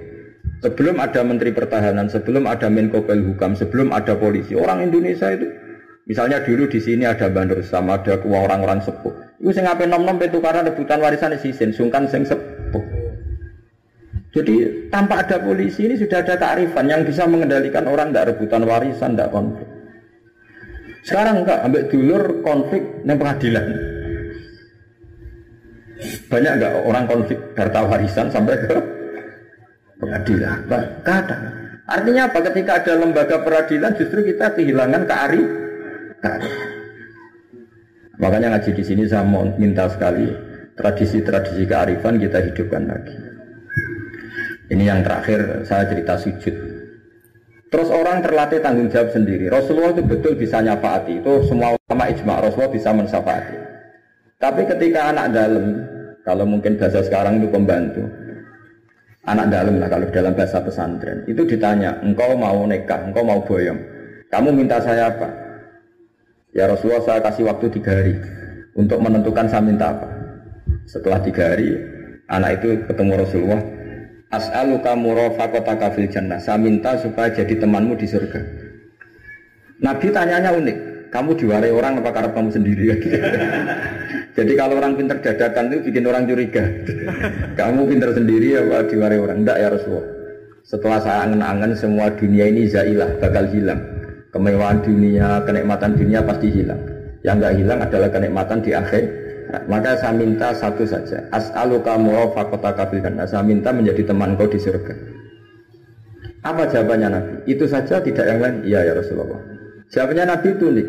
Sebelum 0.64 0.96
ada 0.96 1.20
Menteri 1.20 1.52
Pertahanan, 1.52 2.08
sebelum 2.08 2.48
ada 2.48 2.72
Menko 2.72 3.04
Pelhukam, 3.04 3.52
sebelum 3.52 3.92
ada 3.92 4.16
polisi, 4.16 4.56
orang 4.56 4.88
Indonesia 4.88 5.28
itu 5.28 5.46
Misalnya 6.06 6.38
dulu 6.38 6.70
di 6.70 6.78
sini 6.78 7.02
ada 7.02 7.26
Bandar 7.26 7.58
sama 7.66 7.98
ada 7.98 8.14
orang-orang 8.22 8.78
sepuh. 8.78 9.10
Itu 9.42 9.50
sing 9.50 9.66
ngapain 9.66 9.90
nom 9.90 10.06
nom 10.06 10.22
karena 10.22 10.62
rebutan 10.62 11.02
warisan 11.02 11.34
di 11.34 11.50
sini, 11.50 11.74
sungkan 11.74 12.06
sing 12.06 12.22
sepuh. 12.22 12.55
Jadi 14.36 14.54
tanpa 14.92 15.24
ada 15.24 15.40
polisi 15.40 15.88
ini 15.88 15.96
sudah 15.96 16.20
ada 16.20 16.36
kearifan 16.36 16.92
yang 16.92 17.08
bisa 17.08 17.24
mengendalikan 17.24 17.88
orang 17.88 18.12
tidak 18.12 18.36
rebutan 18.36 18.68
warisan, 18.68 19.16
tidak 19.16 19.32
konflik. 19.32 19.68
Sekarang 21.08 21.40
enggak, 21.40 21.64
ambil 21.64 21.82
dulur 21.88 22.22
konflik 22.44 22.84
yang 23.08 23.16
pengadilan. 23.16 23.64
Banyak 26.28 26.52
enggak 26.60 26.72
orang 26.84 27.04
konflik 27.08 27.38
harta 27.56 27.80
warisan 27.88 28.26
sampai 28.28 28.54
ke 28.60 28.76
pengadilan? 30.04 30.58
Kadang. 31.00 31.42
Artinya 31.88 32.22
apa? 32.28 32.38
Ketika 32.52 32.72
ada 32.84 32.92
lembaga 32.92 33.40
peradilan 33.40 33.96
justru 33.96 34.20
kita 34.20 34.52
kehilangan 34.52 35.08
kearifan. 35.08 36.40
Makanya 38.20 38.52
ngaji 38.52 38.70
di 38.76 38.84
sini 38.84 39.02
saya 39.08 39.24
minta 39.56 39.88
sekali 39.88 40.28
tradisi-tradisi 40.76 41.64
kearifan 41.64 42.20
kita 42.20 42.44
hidupkan 42.44 42.84
lagi. 42.84 43.25
Ini 44.66 44.84
yang 44.86 45.00
terakhir 45.06 45.62
saya 45.62 45.86
cerita 45.86 46.18
sujud. 46.18 46.54
Terus 47.66 47.88
orang 47.90 48.22
terlatih 48.22 48.62
tanggung 48.62 48.90
jawab 48.90 49.10
sendiri. 49.10 49.50
Rasulullah 49.50 49.94
itu 49.94 50.02
betul 50.06 50.38
bisa 50.38 50.62
nyafaati. 50.62 51.22
Itu 51.22 51.46
semua 51.46 51.74
ulama 51.74 52.04
ijma 52.10 52.42
Rasulullah 52.42 52.72
bisa 52.72 52.90
mensafaati. 52.94 53.56
Tapi 54.36 54.62
ketika 54.68 55.10
anak 55.10 55.26
dalam, 55.34 55.66
kalau 56.22 56.44
mungkin 56.46 56.78
bahasa 56.78 57.02
sekarang 57.02 57.42
itu 57.42 57.48
pembantu, 57.50 58.04
anak 59.26 59.46
dalam 59.50 59.80
lah 59.80 59.88
kalau 59.90 60.06
dalam 60.12 60.32
bahasa 60.36 60.60
pesantren, 60.62 61.24
itu 61.26 61.42
ditanya, 61.46 61.98
engkau 62.04 62.36
mau 62.36 62.62
nikah, 62.68 63.00
engkau 63.06 63.24
mau 63.24 63.40
boyong, 63.42 63.80
kamu 64.28 64.48
minta 64.52 64.78
saya 64.82 65.08
apa? 65.08 65.28
Ya 66.52 66.68
Rasulullah 66.68 67.02
saya 67.02 67.20
kasih 67.24 67.48
waktu 67.48 67.66
tiga 67.80 67.92
hari 67.96 68.14
untuk 68.76 69.00
menentukan 69.00 69.48
saya 69.48 69.62
minta 69.64 69.92
apa. 69.96 70.08
Setelah 70.86 71.18
tiga 71.24 71.56
hari, 71.56 71.74
anak 72.28 72.62
itu 72.62 72.84
ketemu 72.86 73.12
Rasulullah, 73.24 73.62
As'aluka 74.26 74.98
murafaqataka 74.98 75.94
fil 75.94 76.10
jannah. 76.10 76.42
Saya 76.42 76.58
minta 76.58 76.98
supaya 76.98 77.30
jadi 77.30 77.62
temanmu 77.62 77.94
di 77.94 78.06
surga. 78.10 78.40
Nabi 79.82 80.06
tanyanya 80.10 80.50
unik. 80.50 80.78
Kamu 81.14 81.38
diwarai 81.38 81.70
orang 81.70 82.02
apa 82.02 82.10
karena 82.10 82.30
kamu 82.34 82.50
sendiri? 82.50 82.84
jadi 84.36 84.52
kalau 84.58 84.74
orang 84.82 84.98
pinter 84.98 85.22
dadakan 85.22 85.70
itu 85.70 85.78
bikin 85.88 86.04
orang 86.10 86.26
curiga. 86.26 86.64
kamu 87.60 87.80
pinter 87.86 88.10
sendiri 88.10 88.58
apa 88.58 88.90
diwarai 88.90 89.18
orang? 89.22 89.46
Enggak 89.46 89.56
ya 89.62 89.68
Rasulullah. 89.70 90.06
Setelah 90.66 90.98
saya 90.98 91.18
angen-angen 91.30 91.78
semua 91.78 92.10
dunia 92.10 92.50
ini 92.50 92.66
zailah, 92.66 93.22
bakal 93.22 93.46
hilang. 93.54 93.78
Kemewahan 94.34 94.82
dunia, 94.82 95.46
kenikmatan 95.46 95.94
dunia 95.94 96.26
pasti 96.26 96.50
hilang. 96.50 96.82
Yang 97.22 97.36
enggak 97.38 97.54
hilang 97.62 97.78
adalah 97.86 98.08
kenikmatan 98.10 98.58
di 98.66 98.70
akhir 98.74 99.02
maka 99.64 99.96
saya 99.96 100.12
minta 100.12 100.52
satu 100.52 100.84
saja. 100.84 101.24
As'aluka 101.32 101.96
murafaqataka 101.96 102.92
fil 102.92 103.00
jannah. 103.00 103.24
Saya 103.24 103.40
minta 103.40 103.72
menjadi 103.72 104.04
teman 104.04 104.36
kau 104.36 104.44
di 104.44 104.60
surga. 104.60 104.94
Apa 106.44 106.68
jawabannya 106.68 107.08
Nabi? 107.10 107.34
Itu 107.48 107.64
saja 107.66 107.98
tidak 108.04 108.22
yang 108.28 108.38
lain? 108.38 108.56
Iya 108.68 108.80
ya 108.86 108.92
Rasulullah. 108.94 109.40
Jawabannya 109.90 110.24
Nabi 110.30 110.48
itu 110.52 110.66
nih. 110.68 110.88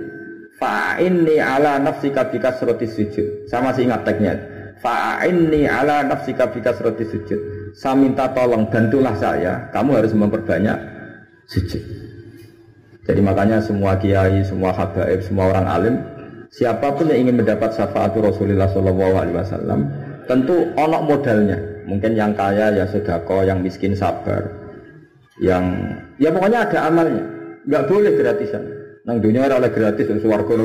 Fa'inni 0.57 1.37
ala 1.37 1.77
nafsika 1.77 2.33
bika 2.33 2.57
surati 2.57 2.89
sujud. 2.89 3.45
Saya 3.45 3.61
masih 3.61 3.85
ingat 3.89 4.01
teksnya. 4.05 4.33
Fa'inni 4.81 5.69
ala 5.69 6.01
nafsika 6.05 6.49
bika 6.49 6.73
surati 6.73 7.05
sujud. 7.05 7.39
Saya 7.77 7.93
minta 7.93 8.29
tolong 8.33 8.69
bantulah 8.69 9.13
saya. 9.17 9.69
Kamu 9.69 10.01
harus 10.01 10.13
memperbanyak 10.17 10.77
sujud. 11.45 11.83
Jadi 13.05 13.21
makanya 13.23 13.63
semua 13.63 13.95
kiai, 13.95 14.43
semua 14.43 14.75
habaib, 14.75 15.23
semua 15.23 15.55
orang 15.55 15.67
alim 15.69 15.95
siapa 16.51 16.95
pun 16.95 17.11
yang 17.11 17.27
ingin 17.27 17.43
mendapat 17.43 17.75
syafaat 17.75 18.15
Rasulullah 18.15 18.69
Shallallahu 18.71 19.13
Alaihi 19.15 19.37
Wasallam 19.37 19.79
tentu 20.27 20.71
onok 20.75 21.01
modalnya. 21.07 21.57
Mungkin 21.87 22.19
yang 22.19 22.35
kaya 22.35 22.75
ya 22.75 22.83
sedako 22.83 23.47
yang 23.47 23.63
miskin 23.63 23.95
sabar. 23.95 24.43
Yang 25.39 25.63
ya 26.19 26.29
pokoknya 26.35 26.67
ada 26.67 26.79
amalnya. 26.91 27.23
Nggak 27.63 27.83
boleh 27.87 28.11
gratisan. 28.15 28.63
Nang 29.07 29.23
dunia 29.23 29.47
oleh 29.47 29.71
gratis 29.71 30.11
suwargo 30.19 30.59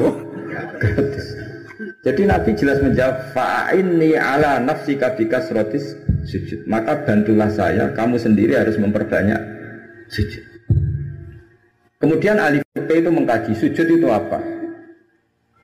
gratis. 0.83 1.27
Jadi 2.03 2.27
Nabi 2.27 2.51
jelas 2.59 2.83
menjawab 2.83 3.31
fa'inni 3.31 4.19
ala 4.19 4.59
nafsi 4.59 4.99
kabika 4.99 5.39
serotis 5.47 5.95
sujud. 6.27 6.67
Maka 6.67 7.07
bantulah 7.07 7.47
saya 7.47 7.95
kamu 7.95 8.19
sendiri 8.19 8.59
harus 8.59 8.75
memperbanyak 8.75 9.39
sujud. 10.11 10.43
Kemudian 12.03 12.43
alif 12.43 12.67
itu 12.75 13.11
mengkaji 13.15 13.55
sujud 13.55 13.87
itu 13.87 14.11
apa 14.11 14.62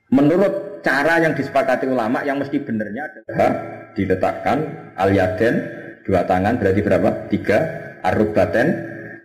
Menurut 0.09 0.81
cara 0.81 1.21
yang 1.21 1.37
disepakati 1.37 1.85
ulama 1.85 2.25
yang 2.25 2.41
mesti 2.41 2.57
benernya 2.61 3.05
adalah 3.05 3.51
diletakkan 3.93 4.57
al 4.97 5.09
yaden 5.13 5.55
dua 6.01 6.25
tangan 6.25 6.57
berarti 6.57 6.81
berapa? 6.81 7.09
Tiga 7.29 7.57
arubaten 8.01 8.67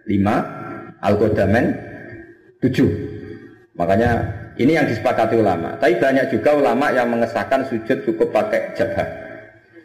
lima 0.04 0.36
al 1.00 1.16
kodamen 1.16 1.72
tujuh. 2.60 2.88
Makanya 3.74 4.10
ini 4.60 4.78
yang 4.78 4.86
disepakati 4.86 5.34
ulama. 5.40 5.74
Tapi 5.80 5.98
banyak 5.98 6.30
juga 6.30 6.54
ulama 6.54 6.92
yang 6.94 7.10
mengesahkan 7.10 7.66
sujud 7.66 8.06
cukup 8.06 8.30
pakai 8.30 8.76
jabah. 8.78 9.08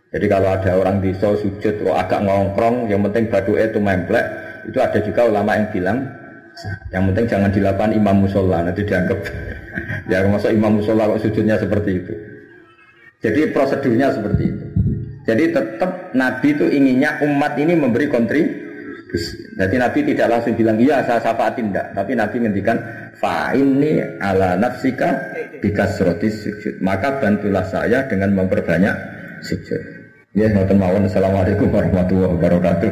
Jadi 0.10 0.26
kalau 0.26 0.50
ada 0.58 0.72
orang 0.74 1.02
di 1.06 1.14
sujud 1.14 1.86
kok 1.86 1.98
agak 1.98 2.26
ngongkrong, 2.26 2.90
yang 2.90 3.06
penting 3.06 3.30
badu 3.30 3.54
itu 3.54 3.78
memplek, 3.78 4.26
itu 4.66 4.78
ada 4.82 4.98
juga 5.06 5.30
ulama 5.30 5.54
yang 5.54 5.68
bilang 5.70 5.98
yang 6.92 7.04
penting 7.12 7.26
jangan 7.30 7.50
dilakukan 7.54 7.92
imam 7.96 8.16
musola 8.26 8.60
nanti 8.66 8.84
dianggap 8.84 9.16
ya 10.10 10.26
masa 10.28 10.50
imam 10.50 10.82
musola 10.82 11.10
kok 11.16 11.22
sujudnya 11.26 11.56
seperti 11.60 11.92
itu. 12.00 12.14
Jadi 13.20 13.52
prosedurnya 13.52 14.16
seperti 14.16 14.44
itu. 14.48 14.66
Jadi 15.28 15.44
tetap 15.54 16.16
Nabi 16.16 16.48
itu 16.56 16.66
inginnya 16.72 17.20
umat 17.22 17.54
ini 17.60 17.76
memberi 17.76 18.08
kontribusi. 18.10 19.60
Jadi 19.60 19.76
Nabi 19.78 20.00
tidak 20.16 20.28
langsung 20.32 20.56
bilang 20.56 20.80
iya 20.80 21.04
saya 21.04 21.22
syafaatin 21.22 21.70
tidak, 21.70 21.94
tapi 21.94 22.12
Nabi 22.16 22.36
ngendikan 22.42 22.78
fa 23.20 23.52
ini 23.54 24.00
ala 24.24 24.56
nafsika 24.56 25.36
bikasrotis 25.60 26.48
sujud. 26.48 26.80
Maka 26.80 27.20
bantulah 27.20 27.68
saya 27.68 28.08
dengan 28.08 28.34
memperbanyak 28.34 28.96
sujud. 29.44 30.00
Ya, 30.38 30.46
Assalamualaikum 30.54 31.74
warahmatullahi 31.74 32.32
wabarakatuh. 32.38 32.92